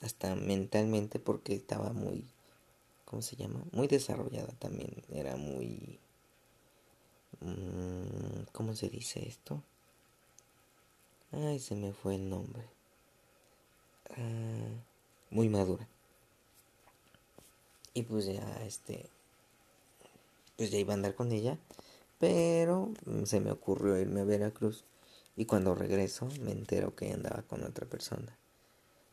hasta 0.00 0.34
mentalmente 0.34 1.18
porque 1.18 1.54
estaba 1.54 1.92
muy, 1.92 2.24
¿cómo 3.04 3.22
se 3.22 3.36
llama? 3.36 3.62
Muy 3.72 3.86
desarrollada 3.86 4.52
también, 4.58 5.02
era 5.10 5.36
muy 5.36 6.00
Mm, 7.40 8.44
¿Cómo 8.52 8.74
se 8.74 8.90
dice 8.90 9.26
esto? 9.26 9.62
Ay, 11.32 11.58
se 11.58 11.74
me 11.74 11.92
fue 11.92 12.16
el 12.16 12.28
nombre. 12.28 12.64
Ah, 14.16 14.82
muy 15.30 15.48
madura. 15.48 15.86
Y 17.94 18.02
pues 18.02 18.26
ya, 18.26 18.62
este. 18.64 19.08
Pues 20.56 20.70
ya 20.70 20.78
iba 20.78 20.92
a 20.92 20.96
andar 20.96 21.14
con 21.14 21.32
ella. 21.32 21.58
Pero 22.18 22.92
se 23.24 23.40
me 23.40 23.50
ocurrió 23.50 23.98
irme 23.98 24.20
a 24.20 24.24
Veracruz. 24.24 24.84
Y 25.36 25.46
cuando 25.46 25.74
regreso 25.74 26.28
me 26.42 26.52
entero 26.52 26.94
que 26.94 27.12
andaba 27.12 27.42
con 27.42 27.64
otra 27.64 27.86
persona. 27.86 28.36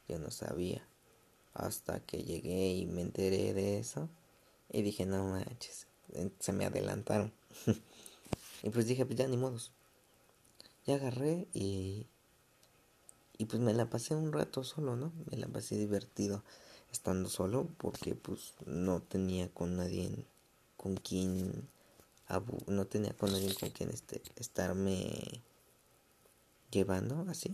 Yo 0.07 0.19
no 0.19 0.31
sabía. 0.31 0.85
Hasta 1.53 1.99
que 2.01 2.23
llegué 2.23 2.73
y 2.73 2.85
me 2.85 3.01
enteré 3.01 3.53
de 3.53 3.79
eso. 3.79 4.09
Y 4.71 4.81
dije, 4.81 5.05
no 5.05 5.23
manches. 5.25 5.87
Se 6.39 6.53
me 6.53 6.65
adelantaron. 6.65 7.31
Y 8.63 8.71
pues 8.71 8.87
dije, 8.87 9.05
pues 9.05 9.17
ya 9.17 9.27
ni 9.27 9.37
modos. 9.37 9.71
Ya 10.85 10.95
agarré 10.95 11.47
y. 11.53 12.07
Y 13.37 13.45
pues 13.45 13.61
me 13.61 13.73
la 13.73 13.89
pasé 13.89 14.15
un 14.15 14.33
rato 14.33 14.63
solo, 14.63 14.95
¿no? 14.95 15.11
Me 15.29 15.37
la 15.37 15.47
pasé 15.47 15.77
divertido 15.77 16.43
estando 16.91 17.29
solo 17.29 17.67
porque 17.77 18.15
pues 18.15 18.53
no 18.65 19.01
tenía 19.01 19.49
con 19.49 19.75
nadie 19.75 20.09
con 20.77 20.95
quien 20.95 21.67
no 22.67 22.85
tenía 22.85 23.13
con 23.13 23.31
nadie 23.31 23.53
con 23.55 23.69
quien 23.69 23.89
este, 23.89 24.21
estarme 24.35 25.41
llevando 26.71 27.25
así 27.29 27.53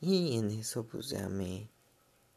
y 0.00 0.36
en 0.36 0.50
eso 0.50 0.86
pues 0.86 1.08
ya 1.10 1.28
me 1.28 1.68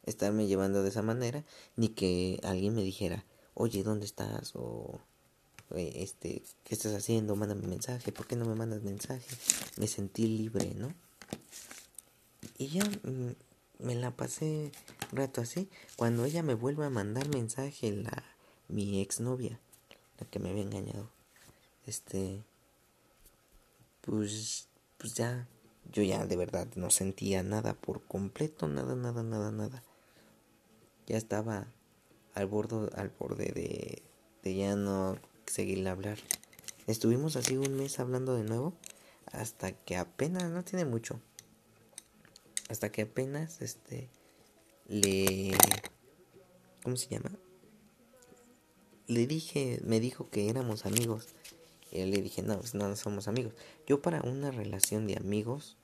estarme 0.04 0.46
llevando 0.46 0.82
de 0.82 0.90
esa 0.90 1.02
manera 1.02 1.44
ni 1.76 1.88
que 1.88 2.40
alguien 2.44 2.74
me 2.74 2.82
dijera 2.82 3.24
oye 3.54 3.82
dónde 3.82 4.06
estás 4.06 4.52
o 4.54 5.00
este, 5.74 6.42
¿qué 6.64 6.74
estás 6.74 6.94
haciendo? 6.94 7.36
Mándame 7.36 7.66
mensaje, 7.66 8.12
¿por 8.12 8.26
qué 8.26 8.36
no 8.36 8.44
me 8.44 8.54
mandas 8.54 8.82
mensaje? 8.82 9.24
Me 9.78 9.86
sentí 9.86 10.26
libre, 10.26 10.74
¿no? 10.74 10.92
Y 12.58 12.68
ya 12.68 12.84
mm, 12.84 13.34
me 13.78 13.94
la 13.94 14.10
pasé 14.10 14.72
un 15.10 15.18
rato 15.18 15.40
así. 15.40 15.68
Cuando 15.96 16.24
ella 16.24 16.42
me 16.42 16.54
vuelve 16.54 16.84
a 16.84 16.90
mandar 16.90 17.28
mensaje, 17.28 17.92
la, 17.92 18.22
mi 18.68 19.00
exnovia, 19.00 19.60
la 20.18 20.26
que 20.26 20.38
me 20.38 20.50
había 20.50 20.62
engañado, 20.62 21.10
este, 21.86 22.42
pues, 24.00 24.68
pues 24.98 25.14
ya, 25.14 25.48
yo 25.92 26.02
ya 26.02 26.26
de 26.26 26.36
verdad 26.36 26.68
no 26.76 26.90
sentía 26.90 27.42
nada 27.42 27.74
por 27.74 28.02
completo, 28.02 28.68
nada, 28.68 28.94
nada, 28.94 29.22
nada, 29.22 29.50
nada. 29.50 29.82
Ya 31.06 31.16
estaba 31.16 31.66
al 32.34 32.46
borde, 32.46 32.90
al 32.96 33.10
borde 33.10 33.52
de, 33.52 34.02
de 34.42 34.54
ya 34.54 34.76
no 34.76 35.18
seguirle 35.46 35.90
hablar. 35.90 36.18
Estuvimos 36.86 37.36
así 37.36 37.56
un 37.56 37.76
mes 37.76 38.00
hablando 38.00 38.34
de 38.34 38.44
nuevo 38.44 38.74
hasta 39.32 39.72
que 39.72 39.96
apenas, 39.96 40.50
no 40.50 40.64
tiene 40.64 40.84
mucho, 40.84 41.20
hasta 42.72 42.90
que 42.90 43.02
apenas, 43.02 43.60
este, 43.60 44.08
le, 44.88 45.52
¿cómo 46.82 46.96
se 46.96 47.08
llama? 47.08 47.30
Le 49.06 49.26
dije, 49.26 49.80
me 49.84 50.00
dijo 50.00 50.30
que 50.30 50.48
éramos 50.48 50.86
amigos. 50.86 51.28
Y 51.90 52.04
le 52.06 52.22
dije, 52.22 52.42
no, 52.42 52.58
pues 52.58 52.74
no 52.74 52.96
somos 52.96 53.28
amigos. 53.28 53.52
Yo 53.86 54.00
para 54.00 54.22
una 54.22 54.50
relación 54.50 55.06
de 55.06 55.18
amigos 55.18 55.76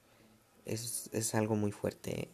es, 0.65 1.11
es 1.13 1.35
algo 1.35 1.57
muy 1.57 1.73
fuerte. 1.73 2.31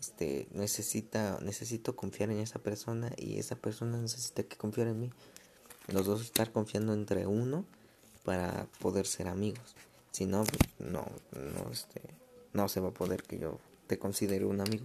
Este, 0.00 0.48
necesita, 0.52 1.38
necesito 1.42 1.94
confiar 1.94 2.30
en 2.30 2.38
esa 2.38 2.58
persona 2.58 3.12
y 3.18 3.38
esa 3.38 3.56
persona 3.56 3.98
necesita 3.98 4.44
que 4.44 4.56
confiar 4.56 4.88
en 4.88 4.98
mí. 4.98 5.10
Los 5.88 6.06
dos 6.06 6.22
estar 6.22 6.52
confiando 6.52 6.94
entre 6.94 7.26
uno 7.26 7.66
para 8.24 8.66
poder 8.80 9.06
ser 9.06 9.28
amigos. 9.28 9.76
Si 10.10 10.24
no, 10.24 10.44
pues, 10.44 10.90
no, 10.90 11.04
no, 11.32 11.70
este, 11.70 12.00
no 12.52 12.68
se 12.68 12.80
va 12.80 12.88
a 12.88 12.94
poder 12.94 13.22
que 13.22 13.38
yo 13.38 13.58
te 13.86 13.98
considere 13.98 14.44
un 14.44 14.60
amigo. 14.60 14.84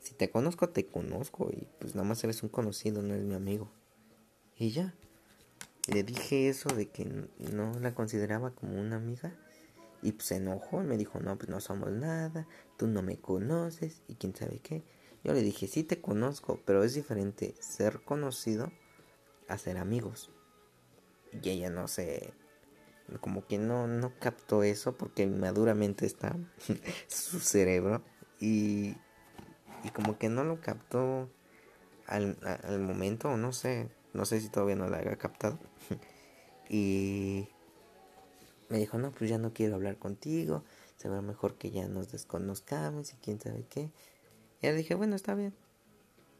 Si 0.00 0.14
te 0.14 0.30
conozco, 0.30 0.68
te 0.68 0.86
conozco 0.86 1.50
y 1.52 1.66
pues 1.78 1.94
nada 1.94 2.08
más 2.08 2.22
eres 2.24 2.42
un 2.42 2.48
conocido, 2.48 3.02
no 3.02 3.14
eres 3.14 3.26
mi 3.26 3.34
amigo. 3.34 3.70
Y 4.56 4.70
ya. 4.70 4.94
Le 5.88 6.02
dije 6.04 6.48
eso 6.48 6.68
de 6.68 6.88
que 6.88 7.04
no 7.38 7.78
la 7.80 7.94
consideraba 7.94 8.50
como 8.50 8.78
una 8.80 8.96
amiga 8.96 9.34
y 10.02 10.12
pues 10.12 10.28
se 10.28 10.36
enojó 10.36 10.82
y 10.82 10.86
me 10.86 10.96
dijo, 10.96 11.20
no, 11.20 11.36
pues 11.36 11.48
no 11.48 11.60
somos 11.60 11.90
nada, 11.90 12.46
tú 12.76 12.86
no 12.86 13.02
me 13.02 13.18
conoces 13.18 14.02
y 14.08 14.14
quién 14.14 14.34
sabe 14.34 14.60
qué. 14.60 14.82
Yo 15.24 15.32
le 15.32 15.42
dije, 15.42 15.66
sí 15.66 15.84
te 15.84 16.00
conozco, 16.00 16.60
pero 16.64 16.84
es 16.84 16.94
diferente 16.94 17.54
ser 17.60 18.00
conocido 18.02 18.72
a 19.48 19.58
ser 19.58 19.76
amigos. 19.78 20.30
Y 21.42 21.50
ella 21.50 21.70
no 21.70 21.88
se, 21.88 22.32
como 23.20 23.46
que 23.46 23.58
no, 23.58 23.86
no 23.86 24.12
captó 24.18 24.62
eso 24.62 24.96
porque 24.96 25.26
maduramente 25.26 26.06
está 26.06 26.36
su 27.08 27.40
cerebro 27.40 28.02
y, 28.38 28.96
y 29.84 29.90
como 29.92 30.18
que 30.18 30.28
no 30.28 30.44
lo 30.44 30.60
captó 30.60 31.30
al, 32.06 32.36
al 32.42 32.80
momento, 32.80 33.36
no 33.36 33.52
sé, 33.52 33.90
no 34.12 34.24
sé 34.24 34.40
si 34.40 34.48
todavía 34.48 34.76
no 34.76 34.88
lo 34.88 34.96
haya 34.96 35.16
captado. 35.16 35.58
y 36.68 37.48
me 38.68 38.78
dijo, 38.78 38.98
no, 38.98 39.10
pues 39.12 39.30
ya 39.30 39.38
no 39.38 39.52
quiero 39.52 39.74
hablar 39.74 39.98
contigo, 39.98 40.64
se 40.96 41.08
va 41.08 41.22
mejor 41.22 41.56
que 41.56 41.70
ya 41.70 41.88
nos 41.88 42.12
desconozcamos 42.12 43.12
y 43.12 43.16
quién 43.16 43.40
sabe 43.40 43.64
qué. 43.68 43.90
Y 44.60 44.66
ya 44.66 44.72
dije, 44.72 44.94
bueno, 44.94 45.16
está 45.16 45.34
bien. 45.34 45.54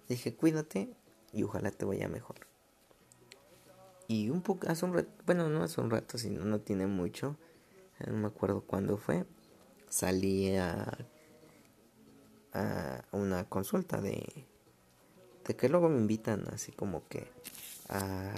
Dije, 0.08 0.34
cuídate 0.34 0.94
y 1.32 1.42
ojalá 1.42 1.70
te 1.70 1.84
vaya 1.84 2.08
mejor. 2.08 2.49
Y 4.10 4.28
un 4.28 4.42
poco, 4.42 4.68
hace 4.68 4.84
un 4.84 4.94
rato, 4.94 5.08
bueno, 5.24 5.48
no 5.48 5.62
hace 5.62 5.80
un 5.80 5.88
rato, 5.88 6.18
sino 6.18 6.44
no 6.44 6.58
tiene 6.58 6.88
mucho, 6.88 7.36
no 8.04 8.14
me 8.14 8.26
acuerdo 8.26 8.62
cuándo 8.62 8.96
fue, 8.96 9.24
salí 9.88 10.56
a, 10.56 10.98
a 12.52 13.04
una 13.12 13.44
consulta 13.44 14.00
de, 14.00 14.26
de 15.46 15.54
que 15.54 15.68
luego 15.68 15.88
me 15.88 15.98
invitan 15.98 16.44
así 16.52 16.72
como 16.72 17.06
que 17.06 17.28
a, 17.88 18.34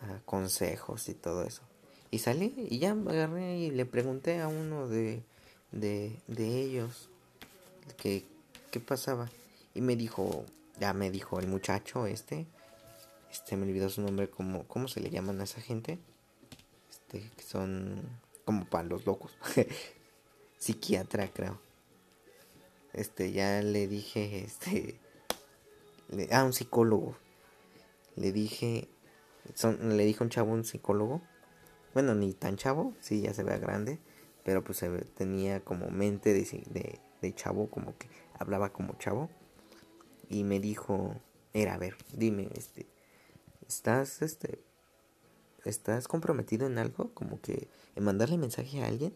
a 0.00 0.20
consejos 0.24 1.08
y 1.08 1.14
todo 1.14 1.42
eso. 1.42 1.62
Y 2.12 2.20
salí 2.20 2.54
y 2.70 2.78
ya 2.78 2.94
me 2.94 3.10
agarré 3.10 3.58
y 3.58 3.72
le 3.72 3.84
pregunté 3.84 4.40
a 4.40 4.46
uno 4.46 4.86
de, 4.86 5.24
de, 5.72 6.20
de 6.28 6.60
ellos 6.60 7.10
que 7.96 8.24
qué 8.70 8.78
pasaba. 8.78 9.28
Y 9.74 9.80
me 9.80 9.96
dijo, 9.96 10.44
ya 10.78 10.92
me 10.92 11.10
dijo 11.10 11.40
el 11.40 11.48
muchacho 11.48 12.06
este, 12.06 12.46
este 13.34 13.56
me 13.56 13.66
olvidó 13.66 13.90
su 13.90 14.00
nombre, 14.00 14.30
como, 14.30 14.66
¿cómo 14.68 14.86
se 14.86 15.00
le 15.00 15.10
llaman 15.10 15.40
a 15.40 15.44
esa 15.44 15.60
gente? 15.60 15.98
Este, 16.88 17.20
que 17.36 17.42
son 17.42 18.00
como 18.44 18.64
para 18.64 18.84
los 18.84 19.04
locos. 19.06 19.36
Psiquiatra, 20.58 21.28
creo. 21.32 21.60
Este, 22.92 23.32
ya 23.32 23.60
le 23.60 23.88
dije, 23.88 24.44
este, 24.44 25.00
ah, 26.30 26.44
un 26.44 26.52
psicólogo. 26.52 27.16
Le 28.14 28.30
dije, 28.30 28.88
son, 29.54 29.96
le 29.96 30.04
dijo 30.04 30.22
un 30.22 30.30
chavo, 30.30 30.52
un 30.52 30.64
psicólogo. 30.64 31.20
Bueno, 31.92 32.14
ni 32.14 32.34
tan 32.34 32.56
chavo, 32.56 32.94
sí, 33.00 33.20
ya 33.20 33.34
se 33.34 33.42
vea 33.42 33.58
grande, 33.58 33.98
pero 34.44 34.62
pues 34.62 34.78
se 34.78 34.88
tenía 34.90 35.60
como 35.60 35.90
mente 35.90 36.32
de, 36.32 36.42
de, 36.70 37.00
de 37.20 37.34
chavo, 37.34 37.68
como 37.68 37.98
que 37.98 38.08
hablaba 38.38 38.72
como 38.72 38.96
chavo. 38.98 39.28
Y 40.28 40.44
me 40.44 40.60
dijo, 40.60 41.20
era, 41.52 41.74
a 41.74 41.78
ver, 41.78 41.96
dime, 42.12 42.48
este, 42.54 42.86
estás, 43.68 44.22
este, 44.22 44.62
estás 45.64 46.08
comprometido 46.08 46.66
en 46.66 46.78
algo, 46.78 47.12
como 47.14 47.40
que 47.40 47.68
en 47.94 48.04
mandarle 48.04 48.38
mensaje 48.38 48.82
a 48.82 48.86
alguien, 48.86 49.14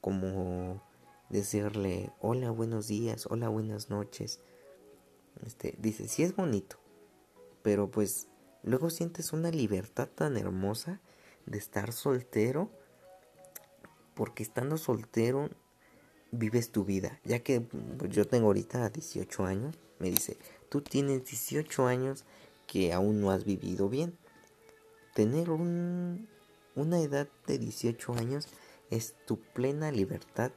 como 0.00 0.82
decirle 1.28 2.12
hola, 2.20 2.50
buenos 2.50 2.88
días, 2.88 3.26
hola, 3.26 3.48
buenas 3.48 3.90
noches. 3.90 4.40
Este, 5.46 5.76
dice, 5.78 6.08
sí 6.08 6.22
es 6.22 6.34
bonito, 6.34 6.76
pero 7.62 7.90
pues 7.90 8.28
luego 8.62 8.90
sientes 8.90 9.32
una 9.32 9.50
libertad 9.50 10.08
tan 10.08 10.36
hermosa 10.36 11.00
de 11.46 11.58
estar 11.58 11.92
soltero, 11.92 12.70
porque 14.14 14.42
estando 14.42 14.76
soltero 14.76 15.48
vives 16.32 16.70
tu 16.70 16.84
vida, 16.84 17.20
ya 17.24 17.40
que 17.40 17.66
yo 18.08 18.26
tengo 18.26 18.48
ahorita 18.48 18.88
18 18.88 19.44
años, 19.44 19.76
me 19.98 20.10
dice, 20.10 20.38
tú 20.68 20.80
tienes 20.80 21.24
18 21.24 21.86
años 21.86 22.24
que 22.70 22.92
aún 22.92 23.20
no 23.20 23.32
has 23.32 23.44
vivido 23.44 23.88
bien. 23.88 24.16
Tener 25.12 25.50
un, 25.50 26.28
una 26.76 27.00
edad 27.00 27.28
de 27.48 27.58
18 27.58 28.12
años 28.14 28.46
es 28.90 29.16
tu 29.26 29.40
plena 29.40 29.90
libertad 29.90 30.52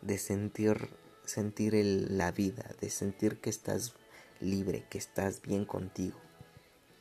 de 0.00 0.16
sentir, 0.16 0.88
sentir 1.26 1.74
la 1.74 2.32
vida, 2.32 2.74
de 2.80 2.88
sentir 2.88 3.42
que 3.42 3.50
estás 3.50 3.92
libre, 4.40 4.86
que 4.88 4.96
estás 4.96 5.42
bien 5.42 5.66
contigo. 5.66 6.18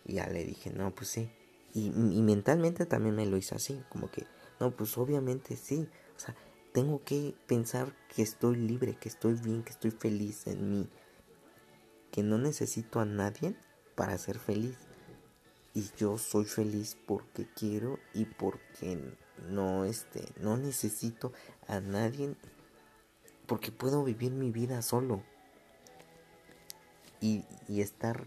Y 0.04 0.16
ya 0.16 0.28
le 0.28 0.44
dije, 0.44 0.72
no, 0.72 0.94
pues 0.94 1.08
sí. 1.08 1.32
Y, 1.74 1.86
y 1.86 2.22
mentalmente 2.22 2.86
también 2.86 3.16
me 3.16 3.26
lo 3.26 3.38
hice 3.38 3.56
así, 3.56 3.82
como 3.88 4.12
que, 4.12 4.28
no, 4.60 4.76
pues 4.76 4.98
obviamente 4.98 5.56
sí. 5.56 5.88
O 6.18 6.20
sea, 6.20 6.36
tengo 6.74 7.02
que 7.06 7.34
pensar 7.48 7.96
que 8.14 8.24
estoy 8.24 8.58
libre, 8.58 8.98
que 9.00 9.08
estoy 9.08 9.36
bien, 9.36 9.64
que 9.64 9.72
estoy 9.72 9.92
feliz 9.92 10.48
en 10.48 10.70
mí. 10.70 10.90
Que 12.12 12.24
no 12.24 12.38
necesito 12.38 13.00
a 13.00 13.06
nadie 13.06 13.56
para 14.00 14.18
ser 14.18 14.40
feliz. 14.40 14.78
Y 15.74 15.90
yo 15.98 16.18
soy 16.18 16.46
feliz 16.46 16.96
porque 17.06 17.46
quiero 17.54 18.00
y 18.14 18.24
porque 18.24 18.98
no 19.50 19.84
este 19.84 20.24
no 20.40 20.56
necesito 20.56 21.34
a 21.68 21.82
nadie 21.82 22.34
porque 23.46 23.74
puedo 23.74 24.06
vivir 24.06 24.32
mi 24.32 24.52
vida 24.52 24.82
solo. 24.84 25.22
Y, 27.20 27.44
y 27.68 27.82
estar 27.82 28.26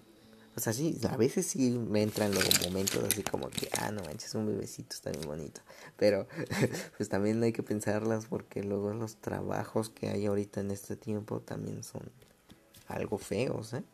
o 0.54 0.60
sea, 0.60 0.74
sí, 0.74 1.00
a 1.08 1.16
veces 1.16 1.46
sí 1.46 1.70
me 1.70 2.02
entran 2.02 2.34
los 2.34 2.66
momentos 2.66 3.02
así 3.04 3.22
como 3.22 3.48
que, 3.48 3.70
ah, 3.80 3.90
no 3.90 4.02
manches, 4.02 4.34
un 4.34 4.44
bebecito 4.44 4.94
está 4.94 5.10
bien 5.10 5.26
bonito. 5.26 5.62
Pero 5.96 6.28
pues 6.98 7.08
también 7.08 7.42
hay 7.42 7.54
que 7.54 7.62
pensarlas 7.62 8.26
porque 8.26 8.62
luego 8.62 8.92
los 8.92 9.16
trabajos 9.16 9.88
que 9.88 10.10
hay 10.10 10.26
ahorita 10.26 10.60
en 10.60 10.70
este 10.70 10.96
tiempo 10.96 11.40
también 11.40 11.82
son 11.82 12.02
algo 12.88 13.16
feos, 13.16 13.72
¿eh? 13.72 13.84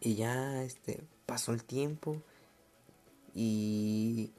Y 0.00 0.14
ya 0.14 0.62
este 0.62 1.06
pasó 1.26 1.52
el 1.52 1.64
tiempo 1.64 2.22
y 3.34 4.32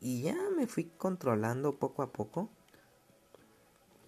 y 0.00 0.22
ya 0.22 0.36
me 0.56 0.66
fui 0.66 0.84
controlando 0.84 1.76
poco 1.76 2.02
a 2.02 2.12
poco 2.12 2.48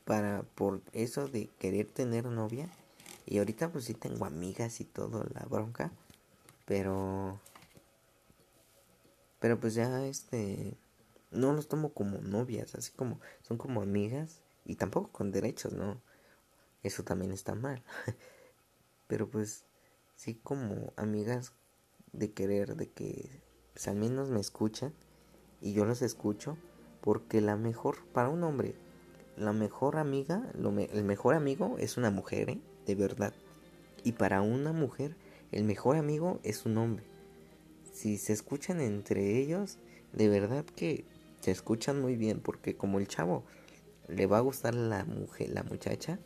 para 0.05 0.43
por 0.43 0.83
eso 0.93 1.29
de 1.29 1.49
querer 1.59 1.87
tener 1.87 2.27
novia. 2.27 2.69
Y 3.27 3.39
ahorita 3.39 3.71
pues 3.71 3.85
sí 3.85 3.95
tengo 3.95 4.25
amigas 4.25 4.81
y 4.81 4.85
todo 4.85 5.25
la 5.35 5.45
bronca 5.47 5.93
pero 6.71 7.41
pero 9.41 9.59
pues 9.59 9.75
ya 9.75 10.07
este 10.07 10.77
no 11.33 11.53
los 11.53 11.67
tomo 11.67 11.93
como 11.93 12.19
novias 12.19 12.77
así 12.77 12.93
como 12.93 13.19
son 13.43 13.59
como 13.59 13.83
amigas 13.83 14.41
y 14.65 14.77
tampoco 14.77 15.11
con 15.11 15.33
derechos 15.33 15.73
no 15.73 16.01
eso 16.85 17.03
también 17.03 17.33
está 17.33 17.57
mal 17.57 17.83
pero 19.11 19.29
pues 19.29 19.67
sí 20.15 20.37
como 20.37 20.93
amigas 20.97 21.53
de 22.13 22.33
querer, 22.33 22.77
de 22.77 22.89
que 22.93 23.43
pues, 23.73 23.89
al 23.89 23.97
menos 23.97 24.31
me 24.31 24.39
escuchan 24.39 24.95
y 25.61 25.73
yo 25.73 25.85
los 25.85 26.01
escucho, 26.01 26.57
porque 27.01 27.41
la 27.41 27.57
mejor, 27.57 27.97
para 28.13 28.29
un 28.29 28.45
hombre, 28.45 28.77
la 29.37 29.53
mejor 29.53 29.97
amiga, 29.97 30.49
el 30.55 31.05
mejor 31.05 31.35
amigo 31.35 31.77
es 31.79 31.97
una 31.97 32.11
mujer, 32.11 32.51
¿eh? 32.51 32.61
de 32.87 32.95
verdad. 32.95 33.35
Y 34.05 34.13
para 34.13 34.43
una 34.43 34.73
mujer, 34.73 35.17
el 35.51 35.65
mejor 35.65 35.97
amigo 35.97 36.39
es 36.45 36.65
un 36.65 36.79
hombre. 36.79 37.05
Si 37.93 38.17
se 38.17 38.33
escuchan 38.33 38.81
entre 38.81 39.39
ellos, 39.39 39.79
de 40.13 40.29
verdad 40.29 40.65
que 40.65 41.05
se 41.41 41.51
escuchan 41.51 42.01
muy 42.01 42.15
bien 42.15 42.41
porque 42.41 42.77
como 42.77 43.01
el 43.01 43.09
chavo 43.09 43.45
le 44.07 44.27
va 44.27 44.39
a 44.39 44.43
gustar 44.43 44.75
la 44.75 45.05
mujer, 45.05 45.51
la 45.51 45.65
muchacha, 45.65 46.21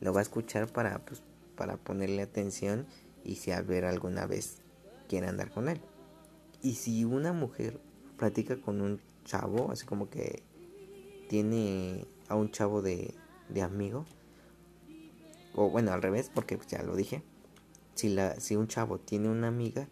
lo 0.00 0.12
va 0.12 0.20
a 0.20 0.22
escuchar 0.22 0.72
para 0.72 1.04
pues, 1.04 1.22
para 1.56 1.76
ponerle 1.76 2.22
atención 2.22 2.86
y 3.24 3.36
si 3.36 3.50
al 3.50 3.64
ver 3.64 3.84
alguna 3.84 4.26
vez 4.26 4.58
quiere 5.08 5.26
andar 5.26 5.50
con 5.50 5.68
él. 5.68 5.80
Y 6.62 6.74
si 6.74 7.04
una 7.04 7.32
mujer 7.32 7.80
platica 8.16 8.60
con 8.60 8.80
un 8.80 9.00
chavo, 9.24 9.70
así 9.70 9.84
como 9.84 10.08
que 10.08 10.42
tiene 11.28 12.06
a 12.28 12.36
un 12.36 12.50
chavo 12.50 12.82
de, 12.82 13.14
de 13.48 13.62
amigo, 13.62 14.04
o 15.54 15.70
bueno, 15.70 15.92
al 15.92 16.02
revés, 16.02 16.30
porque 16.32 16.58
ya 16.68 16.82
lo 16.82 16.94
dije, 16.94 17.22
si, 17.94 18.10
la, 18.10 18.38
si 18.38 18.56
un 18.56 18.68
chavo 18.68 18.98
tiene 18.98 19.28
una 19.28 19.48
amiga, 19.48 19.88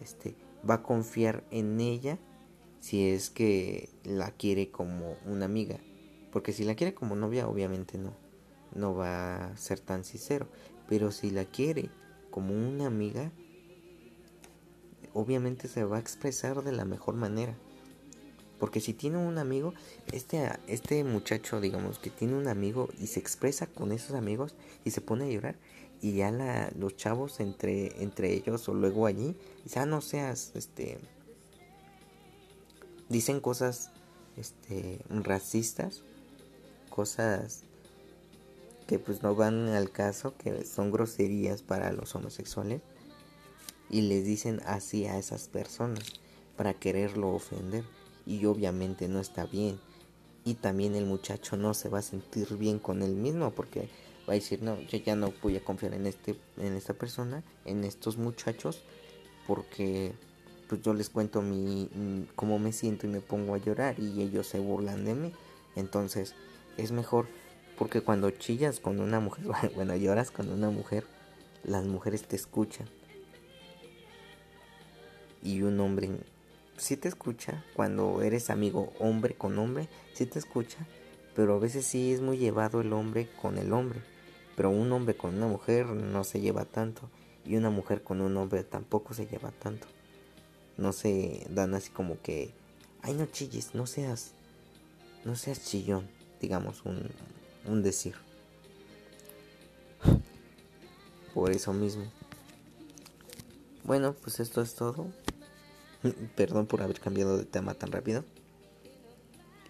este, 0.00 0.34
va 0.68 0.74
a 0.74 0.82
confiar 0.82 1.44
en 1.50 1.80
ella 1.80 2.18
si 2.80 3.08
es 3.08 3.30
que 3.30 3.90
la 4.04 4.30
quiere 4.32 4.70
como 4.70 5.16
una 5.24 5.46
amiga. 5.46 5.78
Porque 6.32 6.52
si 6.52 6.64
la 6.64 6.74
quiere 6.74 6.94
como 6.94 7.16
novia, 7.16 7.48
obviamente 7.48 7.96
no, 7.96 8.14
no 8.74 8.94
va 8.94 9.46
a 9.46 9.56
ser 9.56 9.80
tan 9.80 10.04
sincero. 10.04 10.46
Pero 10.88 11.12
si 11.12 11.30
la 11.30 11.44
quiere 11.44 11.90
como 12.30 12.54
una 12.54 12.86
amiga, 12.86 13.30
obviamente 15.12 15.68
se 15.68 15.84
va 15.84 15.96
a 15.96 16.00
expresar 16.00 16.62
de 16.62 16.72
la 16.72 16.84
mejor 16.84 17.14
manera. 17.14 17.56
Porque 18.58 18.80
si 18.80 18.92
tiene 18.92 19.18
un 19.18 19.38
amigo, 19.38 19.72
este, 20.12 20.50
este 20.66 21.04
muchacho, 21.04 21.60
digamos, 21.60 21.98
que 21.98 22.10
tiene 22.10 22.34
un 22.34 22.48
amigo 22.48 22.88
y 22.98 23.06
se 23.06 23.20
expresa 23.20 23.66
con 23.66 23.92
esos 23.92 24.16
amigos 24.16 24.54
y 24.84 24.90
se 24.90 25.00
pone 25.00 25.24
a 25.24 25.28
llorar, 25.28 25.56
y 26.00 26.14
ya 26.14 26.30
la, 26.30 26.70
los 26.76 26.96
chavos 26.96 27.40
entre, 27.40 28.02
entre 28.02 28.32
ellos 28.32 28.68
o 28.68 28.74
luego 28.74 29.06
allí, 29.06 29.36
ya 29.64 29.86
no 29.86 30.00
seas, 30.00 30.52
este, 30.54 30.98
dicen 33.08 33.40
cosas, 33.40 33.90
este, 34.36 35.00
racistas, 35.08 36.02
cosas 36.90 37.64
que 38.88 38.98
pues 38.98 39.22
no 39.22 39.36
van 39.36 39.68
al 39.68 39.90
caso, 39.90 40.34
que 40.38 40.64
son 40.64 40.90
groserías 40.90 41.62
para 41.62 41.92
los 41.92 42.14
homosexuales, 42.16 42.80
y 43.90 44.00
les 44.00 44.24
dicen 44.24 44.60
así 44.66 45.04
a 45.04 45.18
esas 45.18 45.46
personas 45.48 46.04
para 46.56 46.74
quererlo 46.74 47.28
ofender 47.28 47.84
y 48.26 48.44
obviamente 48.46 49.06
no 49.06 49.20
está 49.20 49.44
bien. 49.44 49.78
Y 50.44 50.54
también 50.54 50.94
el 50.94 51.04
muchacho 51.04 51.56
no 51.56 51.74
se 51.74 51.90
va 51.90 51.98
a 51.98 52.02
sentir 52.02 52.56
bien 52.56 52.78
con 52.78 53.02
él 53.02 53.14
mismo 53.14 53.50
porque 53.50 53.90
va 54.26 54.32
a 54.32 54.34
decir 54.34 54.62
no 54.62 54.80
yo 54.80 54.98
ya 54.98 55.16
no 55.16 55.32
voy 55.42 55.56
a 55.56 55.64
confiar 55.64 55.94
en 55.94 56.06
este 56.06 56.36
en 56.58 56.74
esta 56.74 56.92
persona 56.92 57.42
en 57.64 57.84
estos 57.84 58.18
muchachos 58.18 58.82
porque 59.46 60.12
pues 60.68 60.82
yo 60.82 60.92
les 60.92 61.08
cuento 61.08 61.40
mi 61.40 61.88
cómo 62.36 62.58
me 62.58 62.72
siento 62.72 63.06
y 63.06 63.10
me 63.10 63.20
pongo 63.20 63.54
a 63.54 63.58
llorar 63.58 63.98
y 63.98 64.20
ellos 64.20 64.46
se 64.46 64.58
burlan 64.58 65.06
de 65.06 65.14
mí 65.14 65.32
entonces 65.76 66.34
es 66.76 66.92
mejor 66.92 67.26
porque 67.78 68.00
cuando 68.00 68.30
chillas 68.30 68.80
con 68.80 69.00
una 69.00 69.20
mujer 69.20 69.44
bueno 69.74 69.96
lloras 69.96 70.30
con 70.30 70.50
una 70.50 70.70
mujer 70.70 71.04
las 71.64 71.84
mujeres 71.84 72.22
te 72.24 72.36
escuchan 72.36 72.88
y 75.42 75.62
un 75.62 75.78
hombre 75.80 76.10
sí 76.78 76.96
te 76.96 77.08
escucha 77.08 77.64
cuando 77.74 78.22
eres 78.22 78.50
amigo 78.50 78.92
hombre 78.98 79.34
con 79.34 79.58
hombre, 79.58 79.88
sí 80.14 80.26
te 80.26 80.38
escucha, 80.38 80.78
pero 81.34 81.54
a 81.54 81.58
veces 81.58 81.84
sí 81.84 82.12
es 82.12 82.20
muy 82.20 82.38
llevado 82.38 82.80
el 82.80 82.92
hombre 82.92 83.28
con 83.40 83.58
el 83.58 83.72
hombre. 83.72 84.00
Pero 84.56 84.70
un 84.70 84.90
hombre 84.92 85.16
con 85.16 85.36
una 85.36 85.46
mujer 85.46 85.86
no 85.86 86.24
se 86.24 86.40
lleva 86.40 86.64
tanto 86.64 87.08
y 87.44 87.56
una 87.56 87.70
mujer 87.70 88.02
con 88.02 88.20
un 88.20 88.36
hombre 88.36 88.64
tampoco 88.64 89.14
se 89.14 89.26
lleva 89.26 89.50
tanto. 89.52 89.86
No 90.76 90.92
se 90.92 91.46
dan 91.50 91.74
así 91.74 91.90
como 91.90 92.20
que, 92.22 92.52
ay 93.02 93.14
no 93.14 93.26
chilles, 93.26 93.74
no 93.74 93.86
seas, 93.86 94.32
no 95.24 95.36
seas 95.36 95.64
chillón, 95.64 96.08
digamos 96.40 96.84
un, 96.84 97.10
un 97.68 97.82
decir. 97.82 98.14
Por 101.34 101.52
eso 101.52 101.72
mismo. 101.72 102.04
Bueno, 103.84 104.14
pues 104.14 104.40
esto 104.40 104.60
es 104.60 104.74
todo. 104.74 105.06
Perdón 106.36 106.66
por 106.66 106.82
haber 106.82 107.00
cambiado 107.00 107.38
de 107.38 107.44
tema 107.44 107.74
tan 107.74 107.92
rápido. 107.92 108.24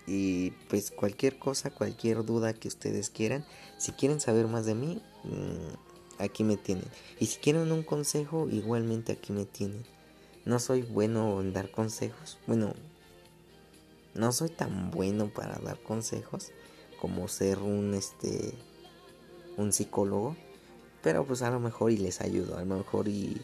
Y 0.06 0.52
pues 0.70 0.90
cualquier 0.90 1.38
cosa, 1.38 1.70
cualquier 1.70 2.24
duda 2.24 2.54
que 2.54 2.68
ustedes 2.68 3.10
quieran, 3.10 3.44
si 3.76 3.92
quieren 3.92 4.20
saber 4.20 4.46
más 4.46 4.64
de 4.64 4.74
mí, 4.74 5.02
mm, 5.24 6.22
aquí 6.22 6.44
me 6.44 6.56
tienen. 6.56 6.86
Y 7.20 7.26
si 7.26 7.38
quieren 7.38 7.70
un 7.70 7.82
consejo, 7.82 8.48
igualmente 8.50 9.12
aquí 9.12 9.32
me 9.32 9.44
tienen. 9.44 9.84
No 10.46 10.58
soy 10.60 10.80
bueno 10.82 11.42
en 11.42 11.52
dar 11.52 11.70
consejos. 11.70 12.38
Bueno, 12.46 12.72
no 14.14 14.32
soy 14.32 14.48
tan 14.48 14.90
bueno 14.90 15.28
para 15.28 15.58
dar 15.58 15.78
consejos 15.82 16.52
como 17.00 17.28
ser 17.28 17.58
un 17.58 17.94
este 17.94 18.54
un 19.56 19.72
psicólogo, 19.72 20.36
pero 21.02 21.26
pues 21.26 21.42
a 21.42 21.50
lo 21.50 21.60
mejor 21.60 21.90
y 21.90 21.96
les 21.96 22.20
ayudo, 22.20 22.56
a 22.56 22.64
lo 22.64 22.76
mejor 22.76 23.08
y 23.08 23.40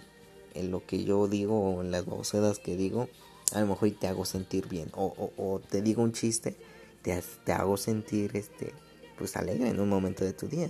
en 0.55 0.71
lo 0.71 0.87
que 0.87 1.05
yo 1.05 1.27
digo 1.29 1.59
o 1.59 1.83
en 1.83 1.91
las 1.91 2.07
babosadas 2.07 2.59
que 2.59 2.77
digo, 2.77 3.09
a 3.53 3.61
lo 3.61 3.67
mejor 3.67 3.91
te 3.93 4.07
hago 4.07 4.25
sentir 4.25 4.69
bien. 4.69 4.91
O, 4.95 5.33
o, 5.37 5.61
te 5.61 5.83
digo 5.83 6.03
un 6.03 6.13
chiste, 6.13 6.57
te, 7.03 7.23
te, 7.45 7.53
hago 7.53 7.77
sentir 7.77 8.37
este, 8.37 8.73
pues 9.19 9.37
alegre 9.37 9.69
en 9.69 9.81
un 9.81 9.89
momento 9.89 10.25
de 10.25 10.33
tu 10.33 10.49
día. 10.49 10.69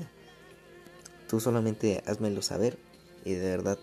Tú 1.29 1.40
solamente 1.40 2.03
házmelo 2.07 2.42
saber 2.42 2.79
y 3.25 3.33
de 3.35 3.51
verdad 3.51 3.79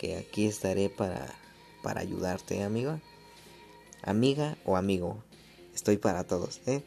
que 0.00 0.16
aquí 0.16 0.46
estaré 0.46 0.88
para, 0.88 1.34
para 1.82 2.00
ayudarte, 2.00 2.62
amiga. 2.62 3.00
Amiga 4.02 4.56
o 4.64 4.76
amigo, 4.76 5.22
estoy 5.74 5.96
para 5.96 6.24
todos, 6.24 6.60
¿eh? 6.66 6.82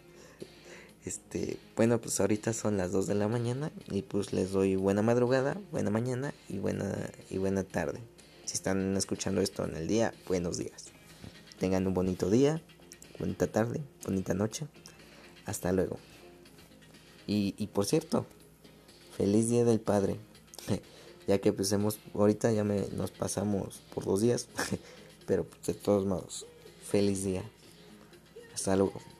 Este, 1.05 1.59
bueno, 1.75 2.01
pues 2.01 2.19
ahorita 2.19 2.51
son 2.51 2.77
las 2.77 2.91
2 2.91 3.05
de 3.05 3.13
la 3.13 3.27
mañana 3.27 3.71
y 3.91 4.01
pues 4.01 4.33
les 4.33 4.51
doy 4.51 4.75
buena 4.75 5.03
madrugada, 5.03 5.61
buena 5.71 5.91
mañana 5.91 6.33
y 6.49 6.57
buena 6.57 7.11
y 7.29 7.37
buena 7.37 7.63
tarde. 7.63 7.99
Si 8.45 8.55
están 8.55 8.97
escuchando 8.97 9.41
esto 9.41 9.63
en 9.65 9.75
el 9.75 9.87
día, 9.87 10.15
buenos 10.27 10.57
días. 10.57 10.85
Tengan 11.59 11.85
un 11.85 11.93
bonito 11.93 12.31
día, 12.31 12.59
bonita 13.19 13.45
tarde, 13.45 13.81
bonita 14.03 14.33
noche. 14.33 14.65
Hasta 15.45 15.71
luego. 15.71 15.99
Y, 17.27 17.53
y 17.59 17.67
por 17.67 17.85
cierto, 17.85 18.25
feliz 19.15 19.47
día 19.47 19.63
del 19.63 19.79
padre. 19.79 20.15
ya 21.27 21.37
que 21.37 21.53
pues 21.53 21.71
hemos, 21.71 21.99
ahorita 22.15 22.51
ya 22.51 22.63
me, 22.63 22.87
nos 22.95 23.11
pasamos 23.11 23.83
por 23.93 24.05
dos 24.05 24.21
días. 24.21 24.47
pero 25.27 25.43
pues, 25.43 25.67
de 25.67 25.73
todos 25.75 26.05
modos, 26.07 26.47
feliz 26.83 27.23
día. 27.23 27.43
Hasta 28.55 28.75
luego. 28.75 29.14